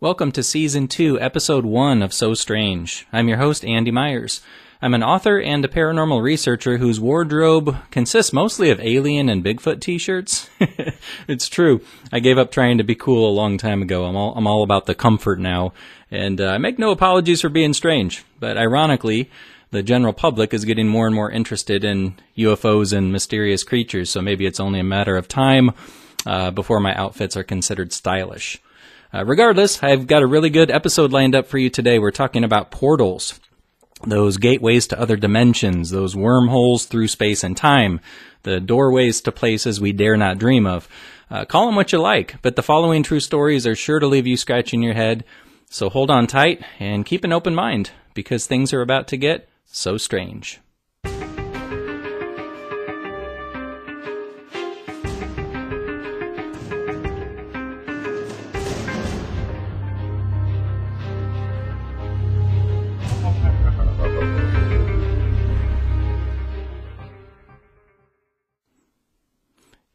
[0.00, 3.04] Welcome to Season 2, Episode 1 of So Strange.
[3.12, 4.40] I'm your host, Andy Myers.
[4.80, 9.80] I'm an author and a paranormal researcher whose wardrobe consists mostly of alien and Bigfoot
[9.80, 10.48] t-shirts.
[11.26, 11.80] it's true.
[12.12, 14.04] I gave up trying to be cool a long time ago.
[14.04, 15.72] I'm all, I'm all about the comfort now.
[16.12, 18.24] And uh, I make no apologies for being strange.
[18.38, 19.28] But ironically,
[19.72, 24.22] the general public is getting more and more interested in UFOs and mysterious creatures, so
[24.22, 25.72] maybe it's only a matter of time
[26.24, 28.62] uh, before my outfits are considered stylish.
[29.12, 31.98] Uh, regardless, I've got a really good episode lined up for you today.
[31.98, 33.40] We're talking about portals,
[34.06, 38.00] those gateways to other dimensions, those wormholes through space and time,
[38.42, 40.88] the doorways to places we dare not dream of.
[41.30, 44.26] Uh, call them what you like, but the following true stories are sure to leave
[44.26, 45.24] you scratching your head.
[45.70, 49.48] So hold on tight and keep an open mind because things are about to get
[49.66, 50.60] so strange.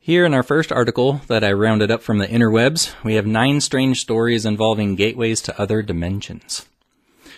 [0.06, 3.62] Here in our first article that I rounded up from the interwebs, we have nine
[3.62, 6.66] strange stories involving gateways to other dimensions.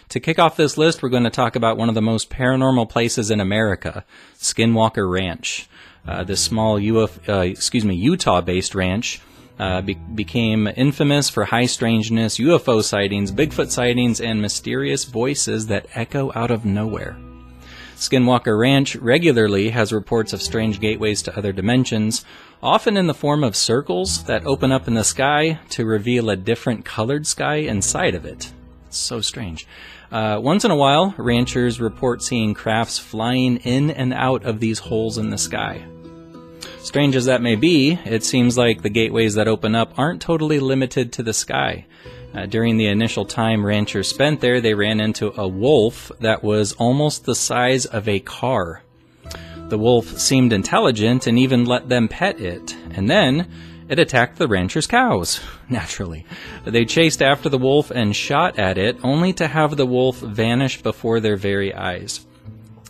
[0.09, 2.89] To kick off this list, we're going to talk about one of the most paranormal
[2.89, 4.03] places in America,
[4.39, 5.69] Skinwalker Ranch.
[6.07, 9.21] Uh, this small Uf- uh, excuse me, Utah-based ranch
[9.59, 15.85] uh, be- became infamous for high strangeness, UFO sightings, Bigfoot sightings, and mysterious voices that
[15.93, 17.15] echo out of nowhere.
[17.95, 22.25] Skinwalker Ranch regularly has reports of strange gateways to other dimensions,
[22.61, 26.35] often in the form of circles that open up in the sky to reveal a
[26.35, 28.51] different colored sky inside of it.
[28.87, 29.65] It's so strange.
[30.11, 34.79] Uh, once in a while, ranchers report seeing crafts flying in and out of these
[34.79, 35.83] holes in the sky.
[36.81, 40.59] Strange as that may be, it seems like the gateways that open up aren't totally
[40.59, 41.85] limited to the sky.
[42.35, 46.73] Uh, during the initial time ranchers spent there, they ran into a wolf that was
[46.73, 48.83] almost the size of a car.
[49.69, 53.49] The wolf seemed intelligent and even let them pet it, and then
[53.87, 56.25] it attacked the ranchers' cows, naturally.
[56.65, 60.81] They chased after the wolf and shot at it, only to have the wolf vanish
[60.81, 62.25] before their very eyes.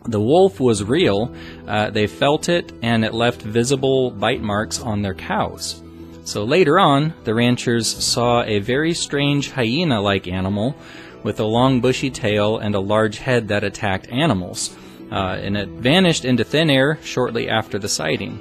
[0.07, 1.33] The wolf was real,
[1.67, 5.81] uh, they felt it, and it left visible bite marks on their cows.
[6.25, 10.75] So later on, the ranchers saw a very strange hyena like animal
[11.21, 14.75] with a long bushy tail and a large head that attacked animals.
[15.11, 18.39] Uh, and it vanished into thin air shortly after the sighting.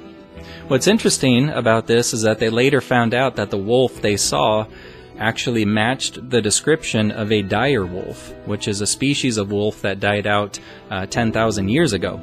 [0.67, 4.65] What's interesting about this is that they later found out that the wolf they saw
[5.19, 9.99] actually matched the description of a dire wolf, which is a species of wolf that
[9.99, 10.59] died out
[10.89, 12.19] uh, 10,000 years ago.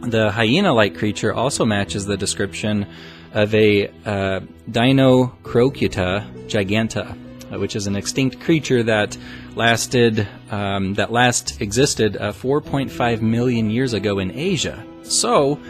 [0.00, 2.86] The hyena like creature also matches the description
[3.32, 7.16] of a uh, Dinocrocuta giganta,
[7.52, 9.16] uh, which is an extinct creature that
[9.54, 14.84] lasted um, that last existed uh, 4.5 million years ago in Asia.
[15.02, 15.60] So,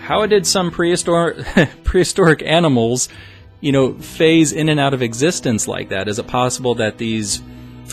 [0.00, 1.46] how did some prehistoric
[1.84, 3.08] prehistoric animals,
[3.60, 6.08] you know, phase in and out of existence like that?
[6.08, 7.42] Is it possible that these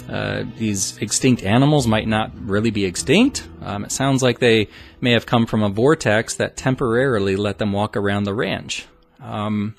[0.09, 3.47] uh, these extinct animals might not really be extinct.
[3.61, 4.69] Um, it sounds like they
[5.01, 8.87] may have come from a vortex that temporarily let them walk around the ranch.
[9.19, 9.75] Um,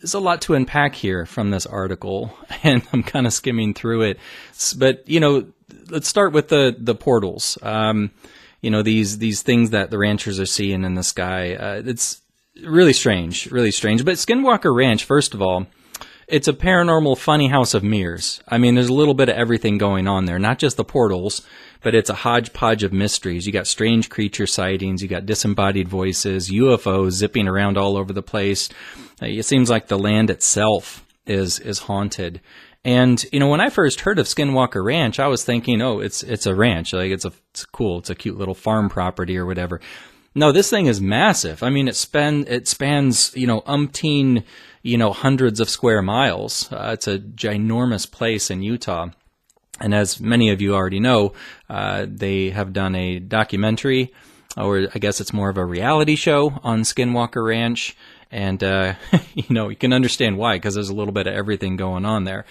[0.00, 4.02] there's a lot to unpack here from this article, and I'm kind of skimming through
[4.02, 4.18] it.
[4.76, 5.46] But you know,
[5.88, 7.58] let's start with the the portals.
[7.62, 8.10] Um,
[8.60, 11.54] you know these these things that the ranchers are seeing in the sky.
[11.54, 12.20] Uh, it's
[12.64, 14.04] really strange, really strange.
[14.04, 15.66] But Skinwalker Ranch, first of all,
[16.28, 18.42] it's a paranormal funny house of mirrors.
[18.46, 21.40] I mean, there's a little bit of everything going on there, not just the portals,
[21.82, 23.46] but it's a hodgepodge of mysteries.
[23.46, 28.22] You got strange creature sightings, you got disembodied voices, UFOs zipping around all over the
[28.22, 28.68] place.
[29.22, 32.40] Uh, it seems like the land itself is is haunted.
[32.84, 36.22] And you know, when I first heard of Skinwalker Ranch, I was thinking, oh, it's
[36.22, 39.46] it's a ranch, like it's a it's cool, it's a cute little farm property or
[39.46, 39.80] whatever.
[40.34, 41.62] No, this thing is massive.
[41.62, 44.44] I mean, it span it spans you know umpteen
[44.82, 46.70] you know, hundreds of square miles.
[46.72, 49.08] Uh, it's a ginormous place in Utah.
[49.80, 51.34] And as many of you already know,
[51.70, 54.12] uh, they have done a documentary,
[54.56, 57.96] or I guess it's more of a reality show on Skinwalker Ranch.
[58.30, 58.94] And, uh,
[59.34, 62.24] you know, you can understand why, because there's a little bit of everything going on
[62.24, 62.44] there.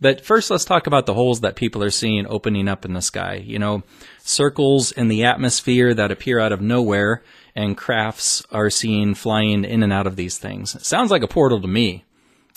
[0.00, 3.00] But first, let's talk about the holes that people are seeing opening up in the
[3.00, 3.36] sky.
[3.36, 3.84] You know,
[4.18, 7.22] circles in the atmosphere that appear out of nowhere
[7.54, 10.74] and crafts are seen flying in and out of these things.
[10.74, 12.04] It sounds like a portal to me.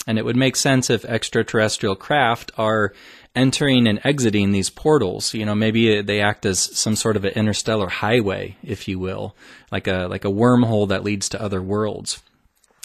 [0.06, 2.94] And it would make sense if extraterrestrial craft are
[3.36, 5.34] entering and exiting these portals.
[5.34, 9.36] You know, maybe they act as some sort of an interstellar highway, if you will,
[9.72, 12.22] like a like a wormhole that leads to other worlds.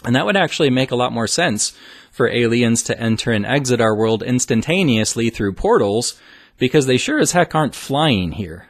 [0.04, 1.76] And that would actually make a lot more sense
[2.10, 6.20] for aliens to enter and exit our world instantaneously through portals
[6.58, 8.66] because they sure as heck aren't flying here.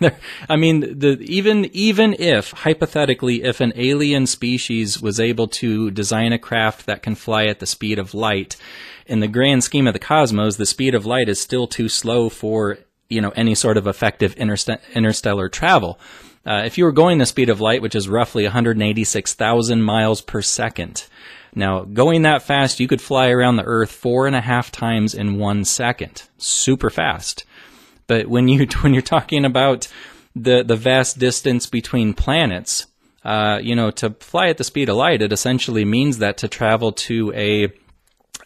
[0.48, 6.32] I mean, the, even even if hypothetically, if an alien species was able to design
[6.32, 8.56] a craft that can fly at the speed of light,
[9.06, 12.28] in the grand scheme of the cosmos, the speed of light is still too slow
[12.28, 12.78] for
[13.08, 15.98] you know any sort of effective interst- interstellar travel.
[16.46, 20.42] Uh, if you were going the speed of light, which is roughly 186,000 miles per
[20.42, 21.06] second,
[21.54, 25.14] now going that fast, you could fly around the Earth four and a half times
[25.14, 27.44] in one second, super fast.
[28.06, 29.88] But when you when you're talking about
[30.34, 32.86] the the vast distance between planets,
[33.24, 36.48] uh, you know, to fly at the speed of light, it essentially means that to
[36.48, 37.72] travel to a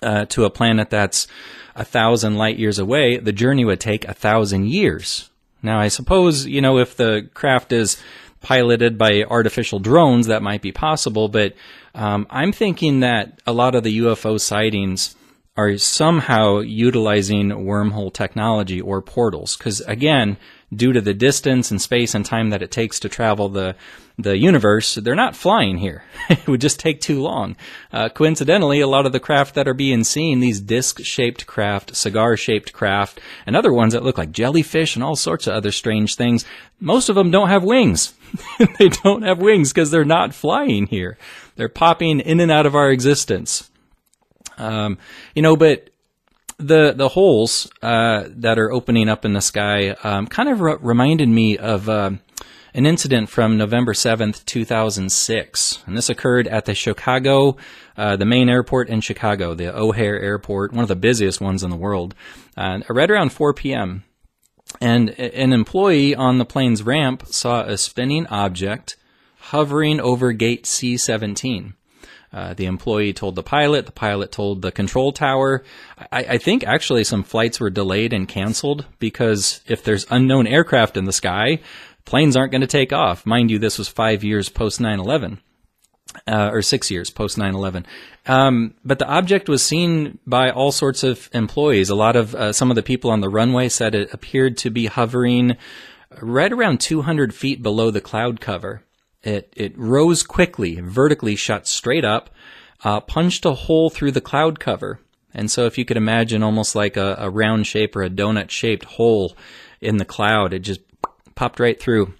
[0.03, 1.27] uh, to a planet that's
[1.75, 5.31] a thousand light years away, the journey would take a thousand years.
[5.63, 8.01] Now, I suppose, you know, if the craft is
[8.41, 11.55] piloted by artificial drones, that might be possible, but
[11.95, 15.17] um, I'm thinking that a lot of the UFO sightings
[15.59, 19.57] are somehow utilizing wormhole technology or portals.
[19.57, 20.37] Because again,
[20.73, 23.75] due to the distance and space and time that it takes to travel the
[24.21, 26.03] the universe, they're not flying here.
[26.29, 27.57] it would just take too long.
[27.93, 32.73] Uh, coincidentally, a lot of the craft that are being seen, these disc-shaped craft, cigar-shaped
[32.73, 36.45] craft, and other ones that look like jellyfish and all sorts of other strange things,
[36.81, 38.13] most of them don't have wings.
[38.81, 41.17] they don't have wings because they're not flying here.
[41.55, 43.71] They're popping in and out of our existence.
[44.59, 44.99] Um,
[45.35, 45.91] you know, but
[46.59, 50.77] the the holes uh, that are opening up in the sky um, kind of re-
[50.81, 52.11] reminded me of uh,
[52.75, 57.57] an incident from November seventh, two thousand six, and this occurred at the Chicago,
[57.97, 61.71] uh, the main airport in Chicago, the O'Hare Airport, one of the busiest ones in
[61.71, 62.15] the world.
[62.57, 64.03] Uh, right around four p.m.,
[64.81, 68.97] and an employee on the plane's ramp saw a spinning object
[69.39, 71.75] hovering over gate C seventeen.
[72.33, 75.63] Uh, the employee told the pilot, the pilot told the control tower.
[76.13, 80.99] I, I, think actually some flights were delayed and canceled because if there's unknown aircraft
[80.99, 81.61] in the sky,
[82.05, 83.25] planes aren't going to take off.
[83.25, 85.41] Mind you, this was five years post 9 11.
[86.27, 87.87] Uh, or six years post 9 11.
[88.27, 91.91] Um, but the object was seen by all sorts of employees.
[91.91, 94.71] A lot of uh, some of the people on the runway said it appeared to
[94.71, 95.57] be hovering
[96.21, 98.83] right around 200 feet below the cloud cover.
[99.23, 102.31] It, it rose quickly, vertically shot straight up,
[102.85, 105.01] uh, punched a hole through the cloud cover.
[105.35, 108.51] And so if you could imagine almost like a, a round shape or a donut
[108.51, 109.37] shaped hole
[109.81, 110.81] in the cloud, it just
[111.35, 112.15] popped right through.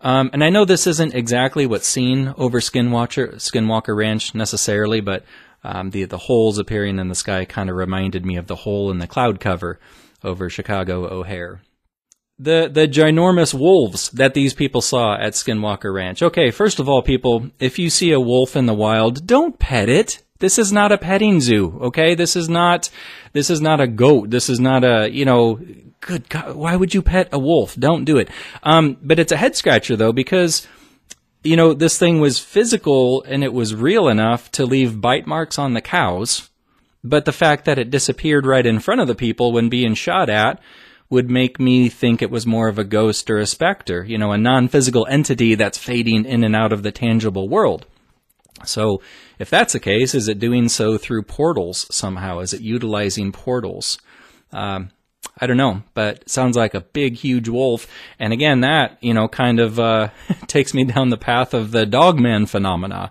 [0.00, 5.24] Um, and I know this isn't exactly what's seen over Skinwalker, Skinwalker Ranch necessarily, but
[5.64, 8.90] um, the the holes appearing in the sky kind of reminded me of the hole
[8.90, 9.80] in the cloud cover
[10.22, 11.62] over Chicago O'Hare
[12.38, 16.22] the the ginormous wolves that these people saw at Skinwalker Ranch.
[16.22, 19.88] Okay, first of all, people, if you see a wolf in the wild, don't pet
[19.88, 20.22] it.
[20.40, 22.14] This is not a petting zoo, okay?
[22.14, 22.90] This is not
[23.32, 24.30] this is not a goat.
[24.30, 25.60] This is not a, you know,
[26.00, 27.76] good God, why would you pet a wolf?
[27.76, 28.28] Don't do it.
[28.62, 30.66] Um, but it's a head scratcher though because
[31.44, 35.58] you know, this thing was physical and it was real enough to leave bite marks
[35.58, 36.48] on the cows.
[37.04, 40.30] But the fact that it disappeared right in front of the people when being shot
[40.30, 40.58] at
[41.10, 44.32] would make me think it was more of a ghost or a specter, you know,
[44.32, 47.86] a non physical entity that's fading in and out of the tangible world.
[48.64, 49.02] So,
[49.38, 52.38] if that's the case, is it doing so through portals somehow?
[52.38, 53.98] Is it utilizing portals?
[54.52, 54.90] Um,
[55.38, 57.88] I don't know, but sounds like a big, huge wolf.
[58.18, 60.10] And again, that, you know, kind of uh,
[60.46, 63.10] takes me down the path of the dogman phenomena,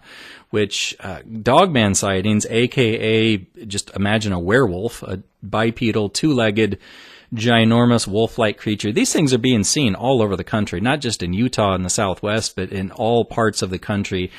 [0.49, 6.79] which uh, dogman sightings, aka just imagine a werewolf, a bipedal, two legged
[7.33, 8.91] ginormous wolf-like creature.
[8.91, 11.89] These things are being seen all over the country, not just in Utah and the
[11.89, 14.31] Southwest, but in all parts of the country.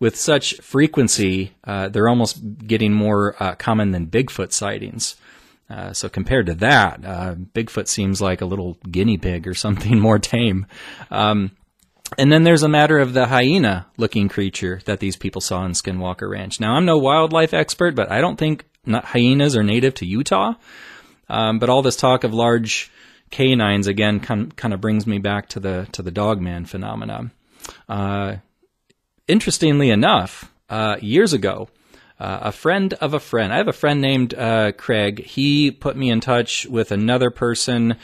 [0.00, 5.16] With such frequency, uh, they're almost getting more uh, common than Bigfoot sightings.
[5.70, 9.98] Uh, so compared to that, uh, Bigfoot seems like a little guinea pig or something
[10.00, 10.66] more tame.
[11.10, 11.52] Um,
[12.18, 15.72] and then there's a matter of the hyena looking creature that these people saw in
[15.72, 16.60] Skinwalker Ranch.
[16.60, 20.54] Now, I'm no wildlife expert, but I don't think hyenas are native to Utah.
[21.28, 22.90] Um, but all this talk of large
[23.30, 27.30] canines again kind kind of brings me back to the to the dogman phenomena.
[27.88, 28.36] Uh,
[29.26, 31.68] interestingly enough, uh, years ago,
[32.22, 33.52] uh, a friend of a friend.
[33.52, 35.24] I have a friend named uh, Craig.
[35.24, 37.96] He put me in touch with another person.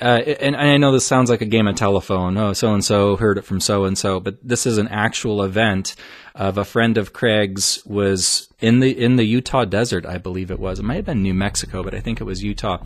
[0.00, 2.36] Uh, and, and, I know this sounds like a game of telephone.
[2.36, 5.42] Oh, so and so heard it from so and so, but this is an actual
[5.42, 5.96] event
[6.36, 10.60] of a friend of Craig's was in the in the Utah desert, I believe it
[10.60, 10.78] was.
[10.78, 12.78] It might have been New Mexico, but I think it was Utah.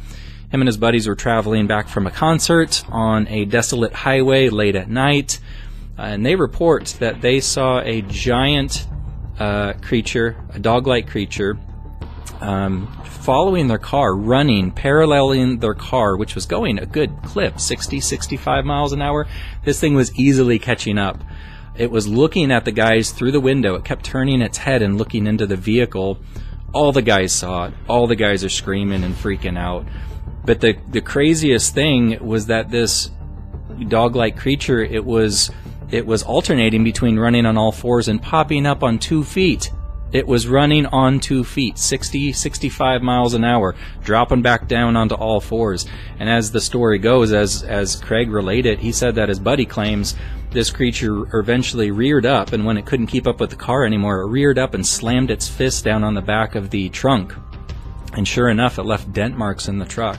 [0.50, 4.74] Him and his buddies were traveling back from a concert on a desolate highway late
[4.74, 5.38] at night,
[5.98, 8.86] and they report that they saw a giant
[9.38, 11.58] uh, creature, a dog-like creature,
[12.40, 18.00] um, following their car, running, paralleling their car, which was going a good clip, 60,
[18.00, 19.26] 65 miles an hour.
[19.64, 21.22] This thing was easily catching up.
[21.76, 23.74] It was looking at the guys through the window.
[23.74, 26.18] It kept turning its head and looking into the vehicle.
[26.72, 27.74] All the guys saw it.
[27.88, 29.86] All the guys are screaming and freaking out.
[30.44, 33.10] But the, the craziest thing was that this
[33.86, 35.50] dog-like creature, it was,
[35.90, 39.70] it was alternating between running on all fours and popping up on two feet.
[40.10, 45.14] It was running on two feet, 60, 65 miles an hour, dropping back down onto
[45.14, 45.86] all fours.
[46.18, 50.16] And as the story goes, as, as Craig related, he said that his buddy claims
[50.50, 54.22] this creature eventually reared up, and when it couldn't keep up with the car anymore,
[54.22, 57.34] it reared up and slammed its fist down on the back of the trunk.
[58.14, 60.18] And sure enough, it left dent marks in the truck.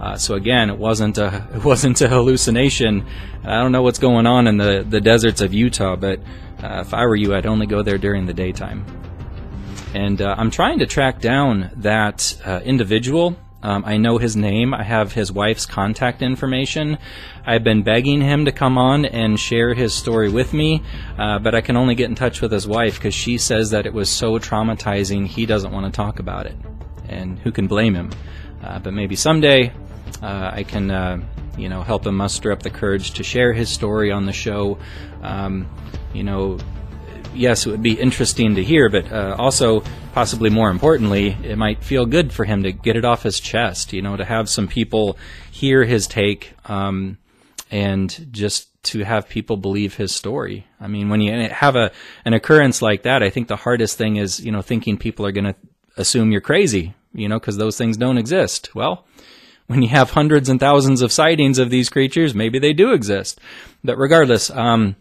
[0.00, 3.06] Uh, so again, it wasn't a it wasn't a hallucination.
[3.44, 6.20] I don't know what's going on in the the deserts of Utah, but
[6.62, 8.84] uh, if I were you, I'd only go there during the daytime.
[9.94, 13.36] And uh, I'm trying to track down that uh, individual.
[13.62, 14.72] Um, I know his name.
[14.72, 16.96] I have his wife's contact information.
[17.44, 20.82] I've been begging him to come on and share his story with me,
[21.18, 23.84] uh, but I can only get in touch with his wife because she says that
[23.84, 26.56] it was so traumatizing he doesn't want to talk about it.
[27.08, 28.10] And who can blame him?
[28.62, 29.72] Uh, but maybe someday
[30.22, 31.20] uh, I can, uh,
[31.56, 34.78] you know, help him muster up the courage to share his story on the show.
[35.22, 35.68] Um,
[36.12, 36.58] you know,
[37.34, 41.82] yes, it would be interesting to hear, but uh, also, possibly more importantly, it might
[41.82, 44.68] feel good for him to get it off his chest, you know, to have some
[44.68, 45.18] people
[45.50, 47.18] hear his take um,
[47.70, 50.66] and just to have people believe his story.
[50.80, 51.92] I mean, when you have a
[52.24, 55.32] an occurrence like that, I think the hardest thing is, you know, thinking people are
[55.32, 55.54] going to
[55.96, 58.74] assume you're crazy, you know, because those things don't exist.
[58.74, 59.06] Well,
[59.70, 63.38] when you have hundreds and thousands of sightings of these creatures, maybe they do exist.
[63.84, 64.96] But regardless, um,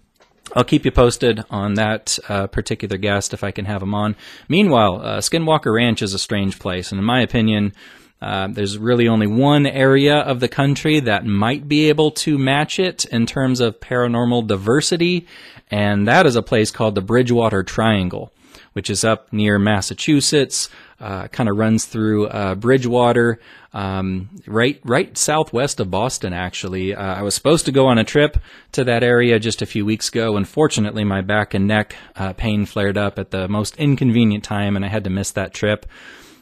[0.55, 4.15] I'll keep you posted on that uh, particular guest if I can have him on.
[4.47, 7.73] Meanwhile, uh, Skinwalker Ranch is a strange place, and in my opinion,
[8.21, 12.77] uh, there's really only one area of the country that might be able to match
[12.77, 15.25] it in terms of paranormal diversity,
[15.71, 18.31] and that is a place called the Bridgewater Triangle,
[18.73, 23.39] which is up near Massachusetts, uh, kind of runs through uh, Bridgewater,
[23.73, 26.33] um, right right southwest of Boston.
[26.33, 28.37] Actually, uh, I was supposed to go on a trip
[28.73, 30.35] to that area just a few weeks ago.
[30.35, 34.83] Unfortunately, my back and neck uh, pain flared up at the most inconvenient time, and
[34.83, 35.85] I had to miss that trip.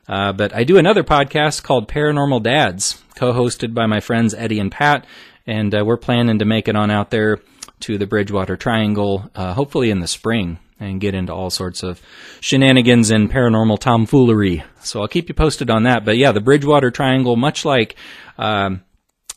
[0.08, 4.72] Uh, but I do another podcast called Paranormal Dads, co-hosted by my friends Eddie and
[4.72, 5.06] Pat,
[5.46, 7.40] and uh, we're planning to make it on out there
[7.82, 12.02] to the Bridgewater Triangle, hopefully in the spring and get into all sorts of
[12.40, 14.64] shenanigans and paranormal tomfoolery.
[14.82, 16.06] So I'll keep you posted on that.
[16.06, 17.96] But yeah, the Bridgewater Triangle, much like,
[18.38, 18.84] um,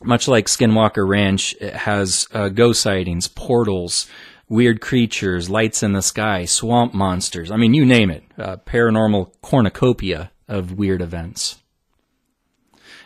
[0.03, 4.09] much like Skinwalker Ranch, it has uh, ghost sightings, portals,
[4.49, 7.51] weird creatures, lights in the sky, swamp monsters.
[7.51, 8.25] I mean, you name it.
[8.37, 11.61] Uh, paranormal cornucopia of weird events.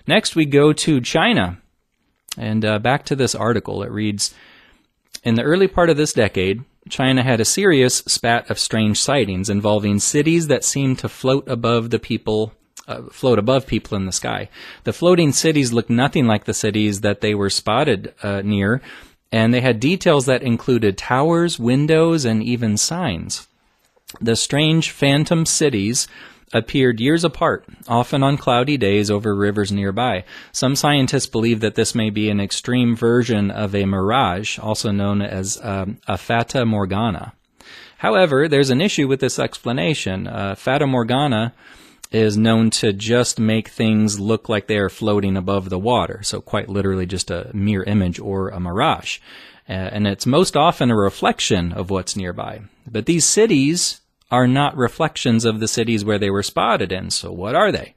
[0.06, 1.58] Next, we go to China.
[2.36, 3.82] And uh, back to this article.
[3.82, 4.34] It reads
[5.22, 9.48] In the early part of this decade, China had a serious spat of strange sightings
[9.48, 12.52] involving cities that seemed to float above the people
[12.86, 14.48] uh, float above people in the sky.
[14.84, 18.82] The floating cities looked nothing like the cities that they were spotted uh, near,
[19.32, 23.48] and they had details that included towers, windows, and even signs.
[24.20, 26.06] The strange phantom cities
[26.52, 30.24] appeared years apart, often on cloudy days over rivers nearby.
[30.52, 35.22] Some scientists believe that this may be an extreme version of a mirage, also known
[35.22, 37.32] as um, a fata morgana.
[37.98, 40.26] However, there's an issue with this explanation.
[40.26, 41.54] Uh, fata morgana
[42.12, 46.40] is known to just make things look like they are floating above the water, so
[46.40, 49.18] quite literally just a mere image or a mirage.
[49.68, 52.60] Uh, and it's most often a reflection of what's nearby.
[52.86, 54.00] But these cities
[54.34, 57.10] are not reflections of the cities where they were spotted in.
[57.10, 57.94] So what are they?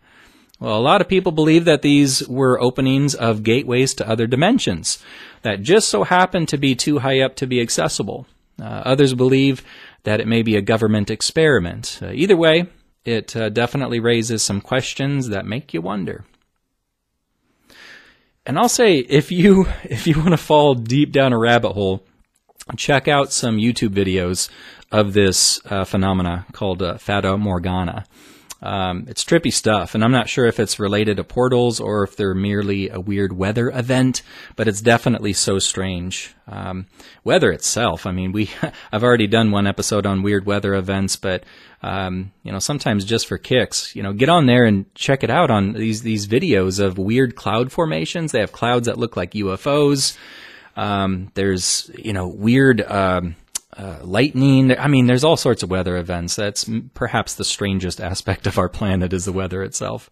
[0.60, 5.04] Well, a lot of people believe that these were openings of gateways to other dimensions
[5.42, 8.28] that just so happened to be too high up to be accessible.
[8.62, 9.64] Uh, others believe
[10.04, 12.00] that it may be a government experiment.
[12.02, 12.68] Uh, either way,
[13.04, 16.26] it uh, definitely raises some questions that make you wonder.
[18.46, 22.04] And I'll say, if you if you want to fall deep down a rabbit hole,
[22.76, 24.50] check out some YouTube videos
[24.92, 28.06] of this uh, phenomena called uh, Fata Morgana.
[28.62, 32.16] Um, it's trippy stuff, and I'm not sure if it's related to portals or if
[32.16, 34.24] they're merely a weird weather event,
[34.56, 36.34] but it's definitely so strange.
[36.48, 36.88] Um,
[37.24, 38.50] weather itself, I mean, we
[38.92, 41.44] I've already done one episode on weird weather events, but
[41.84, 45.30] um, you know, sometimes just for kicks, you know, get on there and check it
[45.30, 48.32] out on these these videos of weird cloud formations.
[48.32, 50.18] They have clouds that look like UFOs.
[50.76, 52.82] Um, there's you know weird.
[53.78, 54.76] Uh, lightning.
[54.76, 56.36] I mean, there's all sorts of weather events.
[56.36, 60.10] That's perhaps the strangest aspect of our planet is the weather itself.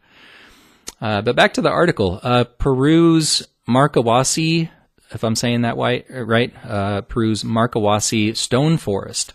[1.01, 2.19] Uh, but back to the article.
[2.21, 4.69] Uh, Peru's Marcahuasi,
[5.11, 9.33] if I'm saying that right, uh, Peru's Marcahuasi stone forest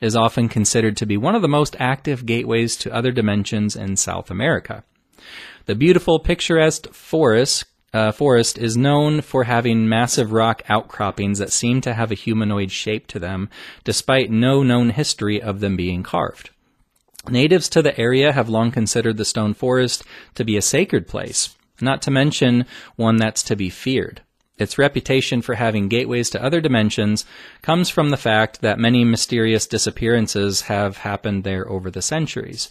[0.00, 3.96] is often considered to be one of the most active gateways to other dimensions in
[3.96, 4.84] South America.
[5.66, 7.64] The beautiful, picturesque forest
[7.96, 12.70] uh, forest is known for having massive rock outcroppings that seem to have a humanoid
[12.70, 13.48] shape to them,
[13.84, 16.50] despite no known history of them being carved.
[17.30, 21.56] Natives to the area have long considered the stone forest to be a sacred place,
[21.80, 24.20] not to mention one that's to be feared.
[24.58, 27.24] Its reputation for having gateways to other dimensions
[27.62, 32.68] comes from the fact that many mysterious disappearances have happened there over the centuries.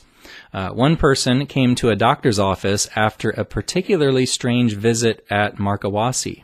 [0.53, 6.44] Uh, one person came to a doctor's office after a particularly strange visit at Marcahuasi.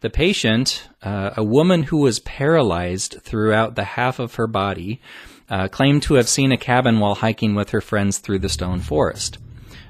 [0.00, 5.00] The patient, uh, a woman who was paralyzed throughout the half of her body,
[5.48, 8.80] uh, claimed to have seen a cabin while hiking with her friends through the stone
[8.80, 9.38] forest.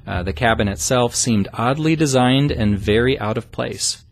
[0.07, 4.04] Uh, the cabin itself seemed oddly designed and very out of place.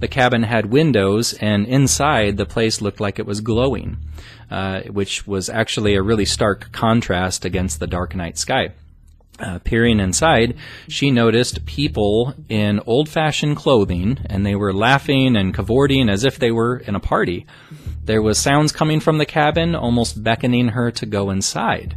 [0.00, 3.98] The cabin had windows, and inside the place looked like it was glowing,
[4.50, 8.72] uh, which was actually a really stark contrast against the dark night sky.
[9.38, 10.56] Uh, peering inside,
[10.88, 16.38] she noticed people in old fashioned clothing, and they were laughing and cavorting as if
[16.38, 17.46] they were in a party.
[18.04, 21.96] There was sounds coming from the cabin, almost beckoning her to go inside.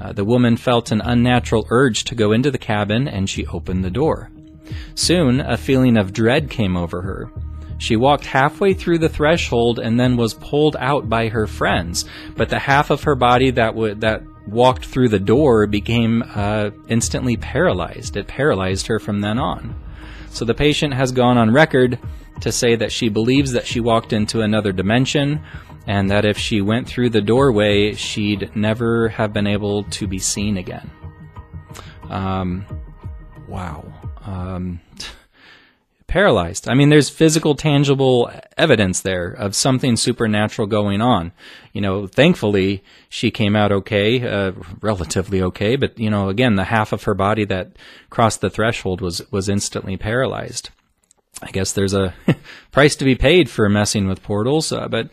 [0.00, 3.84] Uh, the woman felt an unnatural urge to go into the cabin, and she opened
[3.84, 4.30] the door.
[4.94, 7.30] Soon, a feeling of dread came over her.
[7.78, 12.04] She walked halfway through the threshold and then was pulled out by her friends,
[12.36, 17.36] but the half of her body that that walked through the door became uh, instantly
[17.36, 18.16] paralyzed.
[18.16, 19.74] It paralyzed her from then on.
[20.30, 21.98] So the patient has gone on record
[22.40, 25.42] to say that she believes that she walked into another dimension
[25.86, 30.18] and that if she went through the doorway, she'd never have been able to be
[30.18, 30.90] seen again.
[32.08, 32.64] Um,
[33.48, 33.84] wow.
[34.24, 34.80] Um,
[36.12, 36.68] paralyzed.
[36.68, 41.32] I mean, there's physical, tangible evidence there of something supernatural going on.
[41.72, 46.64] You know, thankfully, she came out okay, uh, relatively okay, but, you know, again, the
[46.64, 47.72] half of her body that
[48.10, 50.68] crossed the threshold was, was instantly paralyzed.
[51.42, 52.14] I guess there's a
[52.72, 55.08] price to be paid for messing with portals, uh, but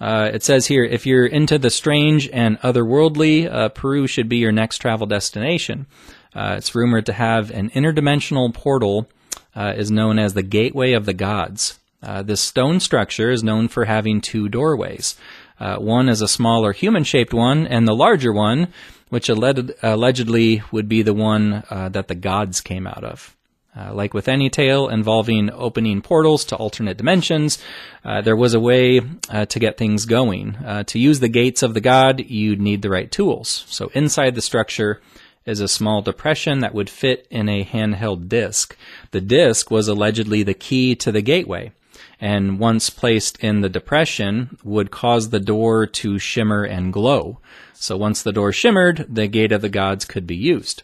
[0.00, 4.38] uh, it says here, if you're into the strange and otherworldly, uh, Peru should be
[4.38, 5.86] your next travel destination.
[6.34, 9.08] Uh, it's rumored to have an interdimensional portal,
[9.56, 11.78] uh, is known as the Gateway of the Gods.
[12.02, 15.16] Uh, this stone structure is known for having two doorways.
[15.58, 18.68] Uh, one is a smaller human-shaped one, and the larger one,
[19.08, 23.34] which alleged, allegedly would be the one that the gods came out of.
[23.78, 27.58] Uh, like with any tale involving opening portals to alternate dimensions,
[28.04, 30.56] uh, there was a way uh, to get things going.
[30.56, 33.64] Uh, to use the gates of the god, you'd need the right tools.
[33.68, 35.00] So inside the structure
[35.48, 38.76] is a small depression that would fit in a handheld disc.
[39.10, 41.72] The disc was allegedly the key to the gateway,
[42.20, 47.38] and once placed in the depression, would cause the door to shimmer and glow.
[47.72, 50.82] So once the door shimmered, the gate of the gods could be used.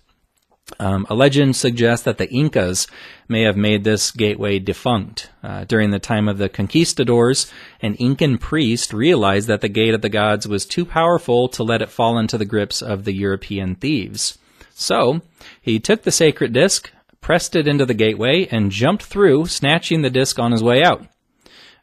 [0.78, 2.86] Um, a legend suggests that the Incas
[3.28, 5.30] may have made this gateway defunct.
[5.42, 10.00] Uh, during the time of the conquistadors, an Incan priest realized that the Gate of
[10.00, 13.74] the Gods was too powerful to let it fall into the grips of the European
[13.74, 14.38] thieves.
[14.74, 15.22] So,
[15.62, 20.10] he took the sacred disc, pressed it into the gateway, and jumped through, snatching the
[20.10, 21.06] disc on his way out.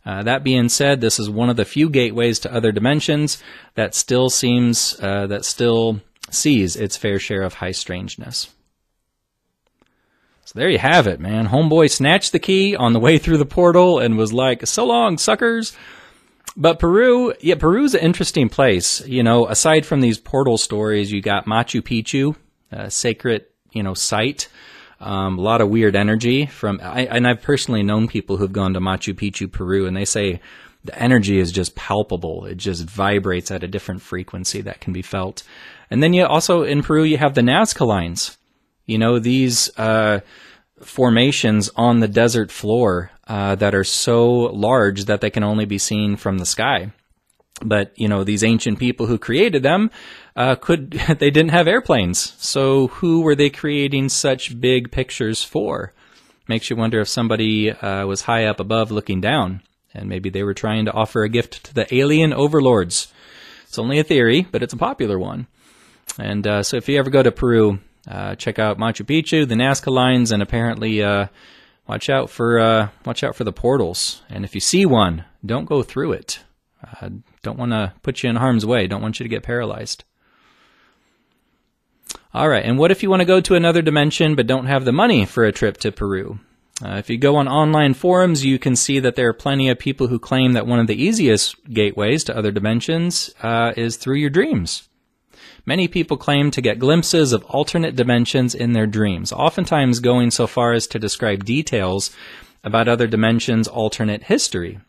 [0.06, 3.42] Uh, that being said, this is one of the few gateways to other dimensions
[3.76, 8.54] that still seems, uh, that still sees its fair share of high strangeness.
[10.46, 11.48] So there you have it, man.
[11.48, 15.18] Homeboy snatched the key on the way through the portal and was like, so long,
[15.18, 15.78] suckers.
[16.58, 19.06] But Peru, yeah, Peru's an interesting place.
[19.08, 22.36] You know, aside from these portal stories, you got Machu Picchu,
[22.72, 24.48] a sacred, you know, site.
[25.00, 28.74] Um, a lot of weird energy from, I, and I've personally known people who've gone
[28.76, 30.40] to Machu Picchu, Peru, and they say
[30.84, 32.46] the energy is just palpable.
[32.46, 35.44] It just vibrates at a different frequency that can be felt.
[35.90, 38.38] And then you also, in Peru, you have the Nazca lines.
[38.86, 40.22] You know, these uh,
[40.82, 45.78] formations on the desert floor uh, that are so large that they can only be
[45.78, 46.92] seen from the sky.
[47.64, 49.92] But you know, these ancient people who created them
[50.36, 55.94] uh, could they didn't have airplanes, so who were they creating such big pictures for?
[56.48, 59.62] Makes you wonder if somebody uh, was high up above looking down,
[59.94, 63.12] and maybe they were trying to offer a gift to the alien overlords.
[63.64, 65.48] It's only a theory, but it's a popular one.
[66.20, 69.56] And uh, so, if you ever go to Peru, uh, check out Machu Picchu, the
[69.56, 71.28] Nazca lines, and apparently uh,
[71.88, 74.22] watch out for uh, watch out for the portals.
[74.30, 76.40] And if you see one, don't go through it.
[77.44, 78.88] Don't want to put you in harm's way.
[78.88, 80.04] Don't want you to get paralyzed.
[82.34, 84.86] All right, and what if you want to go to another dimension but don't have
[84.86, 86.40] the money for a trip to Peru?
[86.82, 89.78] Uh, if you go on online forums, you can see that there are plenty of
[89.78, 94.16] people who claim that one of the easiest gateways to other dimensions uh, is through
[94.16, 94.88] your dreams.
[95.66, 100.48] Many people claim to get glimpses of alternate dimensions in their dreams, oftentimes going so
[100.48, 102.16] far as to describe details
[102.64, 104.80] about other dimensions' alternate history.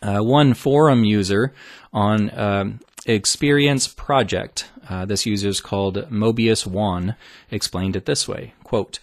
[0.00, 1.52] Uh, one forum user
[1.92, 7.16] on um, Experience Project, uh, this user is called Mobius One,
[7.50, 8.98] explained it this way, quote,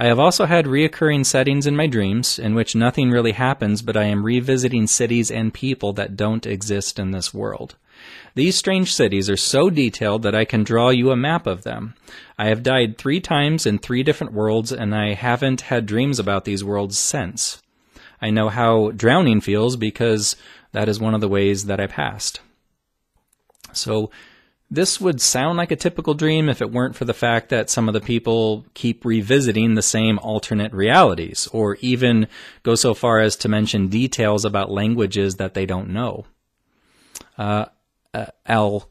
[0.00, 3.96] I have also had reoccurring settings in my dreams in which nothing really happens, but
[3.96, 7.74] I am revisiting cities and people that don't exist in this world.
[8.36, 11.94] These strange cities are so detailed that I can draw you a map of them.
[12.38, 16.44] I have died three times in three different worlds, and I haven't had dreams about
[16.44, 17.60] these worlds since.
[18.22, 20.36] I know how drowning feels because
[20.70, 22.40] that is one of the ways that I passed.
[23.72, 24.12] So,
[24.70, 27.88] this would sound like a typical dream if it weren't for the fact that some
[27.88, 32.28] of the people keep revisiting the same alternate realities, or even
[32.62, 36.26] go so far as to mention details about languages that they don't know.
[37.38, 37.66] Uh,
[38.12, 38.90] uh, Al,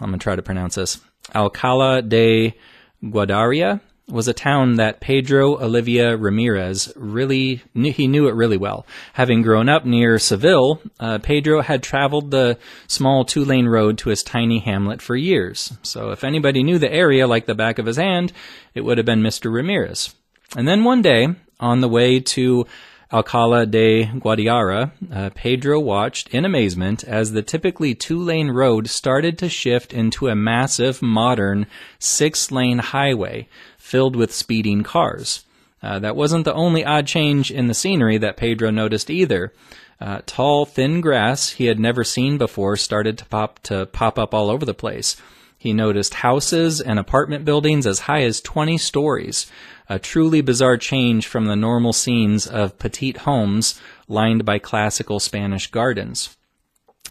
[0.00, 1.00] I'm going to try to pronounce this,
[1.34, 2.54] Alcala de
[3.02, 8.86] Guadaria was a town that Pedro Olivia Ramirez really knew, he knew it really well.
[9.14, 14.22] Having grown up near Seville, uh, Pedro had traveled the small two-lane road to his
[14.22, 15.72] tiny hamlet for years.
[15.82, 18.32] So if anybody knew the area like the back of his hand,
[18.74, 19.52] it would have been Mr.
[19.52, 20.14] Ramirez.
[20.56, 22.66] And then one day, on the way to
[23.12, 29.38] Alcala de Guadiara, uh, Pedro watched in amazement as the typically two lane road started
[29.38, 31.66] to shift into a massive modern
[32.00, 33.48] six lane highway
[33.86, 35.44] filled with speeding cars.
[35.80, 39.52] Uh, that wasn't the only odd change in the scenery that Pedro noticed either.
[40.00, 44.34] Uh, tall, thin grass he had never seen before started to pop to pop up
[44.34, 45.16] all over the place.
[45.56, 49.46] He noticed houses and apartment buildings as high as 20 stories,
[49.88, 55.68] a truly bizarre change from the normal scenes of petite homes lined by classical Spanish
[55.68, 56.36] gardens.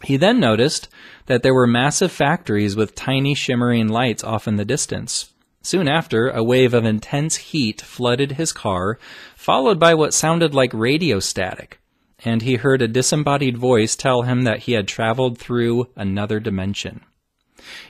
[0.02, 0.88] He then noticed
[1.24, 5.32] that there were massive factories with tiny shimmering lights off in the distance.
[5.66, 9.00] Soon after, a wave of intense heat flooded his car,
[9.34, 11.80] followed by what sounded like radio static,
[12.24, 17.00] and he heard a disembodied voice tell him that he had traveled through another dimension.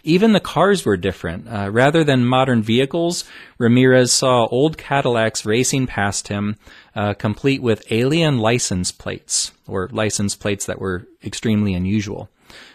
[0.02, 1.48] Even the cars were different.
[1.48, 3.24] Uh, rather than modern vehicles,
[3.58, 6.56] Ramirez saw old Cadillacs racing past him,
[6.94, 12.30] uh, complete with alien license plates, or license plates that were extremely unusual.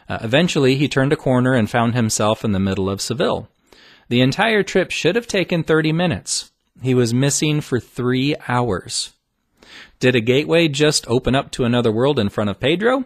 [0.07, 3.47] Uh, eventually, he turned a corner and found himself in the middle of Seville.
[4.11, 6.51] The entire trip should have taken 30 minutes.
[6.81, 9.13] He was missing for three hours.
[10.01, 13.05] Did a gateway just open up to another world in front of Pedro?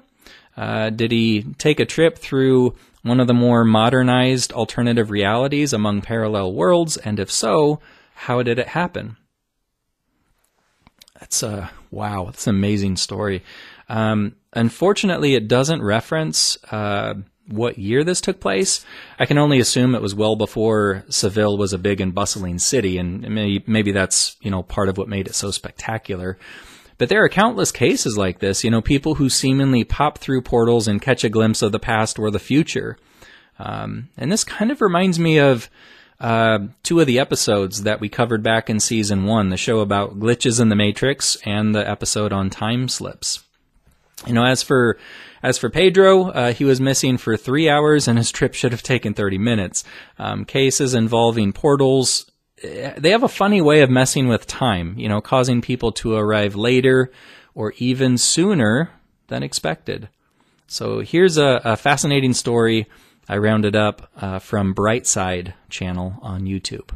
[0.58, 6.02] Uh, did he take a trip through one of the more modernized alternative realities among
[6.02, 6.98] parallel worlds?
[6.98, 7.80] And if so,
[8.16, 9.16] how did it happen?
[11.20, 12.26] That's a wow.
[12.26, 13.44] That's an amazing story.
[13.90, 17.14] Um, unfortunately, it doesn't reference uh,
[17.48, 18.86] what year this took place.
[19.20, 22.98] I can only assume it was well before Seville was a big and bustling city,
[22.98, 26.38] and maybe, maybe that's you know part of what made it so spectacular.
[26.98, 30.88] But there are countless cases like this, you know, people who seemingly pop through portals
[30.88, 32.98] and catch a glimpse of the past or the future.
[33.60, 35.70] Um, and this kind of reminds me of
[36.20, 40.20] uh, two of the episodes that we covered back in season one the show about
[40.20, 43.45] glitches in the Matrix and the episode on time slips.
[44.28, 44.98] You know, as for
[45.44, 48.82] as for Pedro, uh, he was missing for three hours, and his trip should have
[48.82, 49.84] taken 30 minutes.
[50.18, 52.32] Um, cases involving portals,
[52.64, 56.16] eh, they have a funny way of messing with time, you know, causing people to
[56.16, 57.12] arrive later
[57.54, 58.90] or even sooner
[59.28, 60.10] than expected.
[60.68, 62.88] So here's a, a fascinating story
[63.30, 66.90] I rounded up uh, from Brightside channel on YouTube.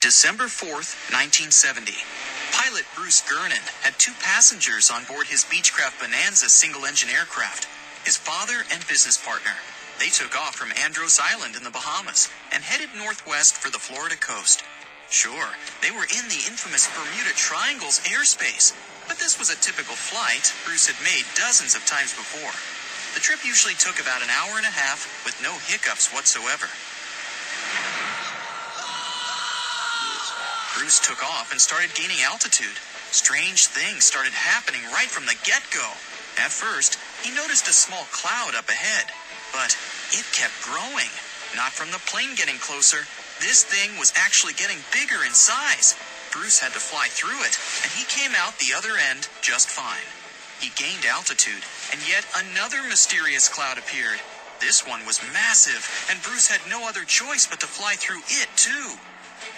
[0.00, 1.92] December 4th, 1970.
[2.52, 7.66] Pilot Bruce Gernon had two passengers on board his Beechcraft Bonanza single engine aircraft
[8.06, 9.58] his father and business partner.
[9.98, 14.14] They took off from Andros Island in the Bahamas and headed northwest for the Florida
[14.14, 14.62] coast.
[15.10, 18.70] Sure, they were in the infamous Bermuda Triangle's airspace,
[19.10, 22.54] but this was a typical flight Bruce had made dozens of times before.
[23.14, 26.70] The trip usually took about an hour and a half with no hiccups whatsoever.
[30.86, 32.78] Bruce took off and started gaining altitude.
[33.10, 35.82] Strange things started happening right from the get go.
[36.38, 36.94] At first,
[37.26, 39.10] he noticed a small cloud up ahead,
[39.50, 39.74] but
[40.14, 41.10] it kept growing.
[41.58, 43.02] Not from the plane getting closer.
[43.42, 45.98] This thing was actually getting bigger in size.
[46.30, 50.06] Bruce had to fly through it, and he came out the other end just fine.
[50.62, 54.22] He gained altitude, and yet another mysterious cloud appeared.
[54.62, 58.46] This one was massive, and Bruce had no other choice but to fly through it,
[58.54, 59.02] too.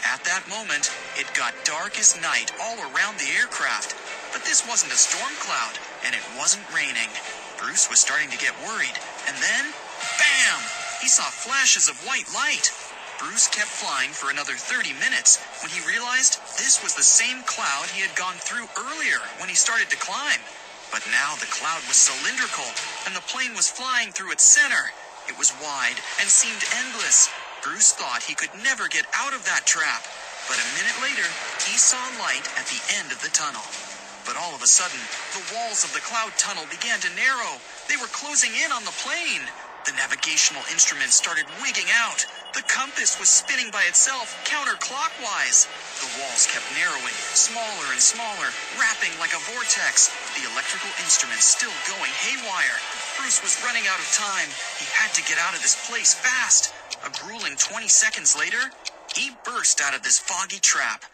[0.07, 3.95] At that moment, it got dark as night all around the aircraft.
[4.33, 7.11] But this wasn't a storm cloud, and it wasn't raining.
[7.59, 8.95] Bruce was starting to get worried,
[9.27, 9.75] and then,
[10.21, 10.61] bam!
[11.01, 12.71] He saw flashes of white light.
[13.19, 17.91] Bruce kept flying for another 30 minutes when he realized this was the same cloud
[17.91, 20.39] he had gone through earlier when he started to climb.
[20.93, 22.71] But now the cloud was cylindrical,
[23.07, 24.95] and the plane was flying through its center.
[25.27, 27.29] It was wide and seemed endless.
[27.63, 30.07] Bruce thought he could never get out of that trap.
[30.47, 31.27] But a minute later,
[31.67, 33.67] he saw light at the end of the tunnel.
[34.23, 35.01] But all of a sudden,
[35.35, 37.59] the walls of the cloud tunnel began to narrow.
[37.91, 39.43] They were closing in on the plane.
[39.91, 42.23] The navigational instruments started wigging out.
[42.55, 45.67] The compass was spinning by itself, counterclockwise.
[45.99, 50.13] The walls kept narrowing, smaller and smaller, wrapping like a vortex.
[50.39, 52.79] The electrical instruments still going haywire.
[53.19, 54.49] Bruce was running out of time.
[54.79, 56.78] He had to get out of this place fast.
[57.07, 58.73] A grueling 20 seconds later,
[59.15, 61.05] he burst out of this foggy trap.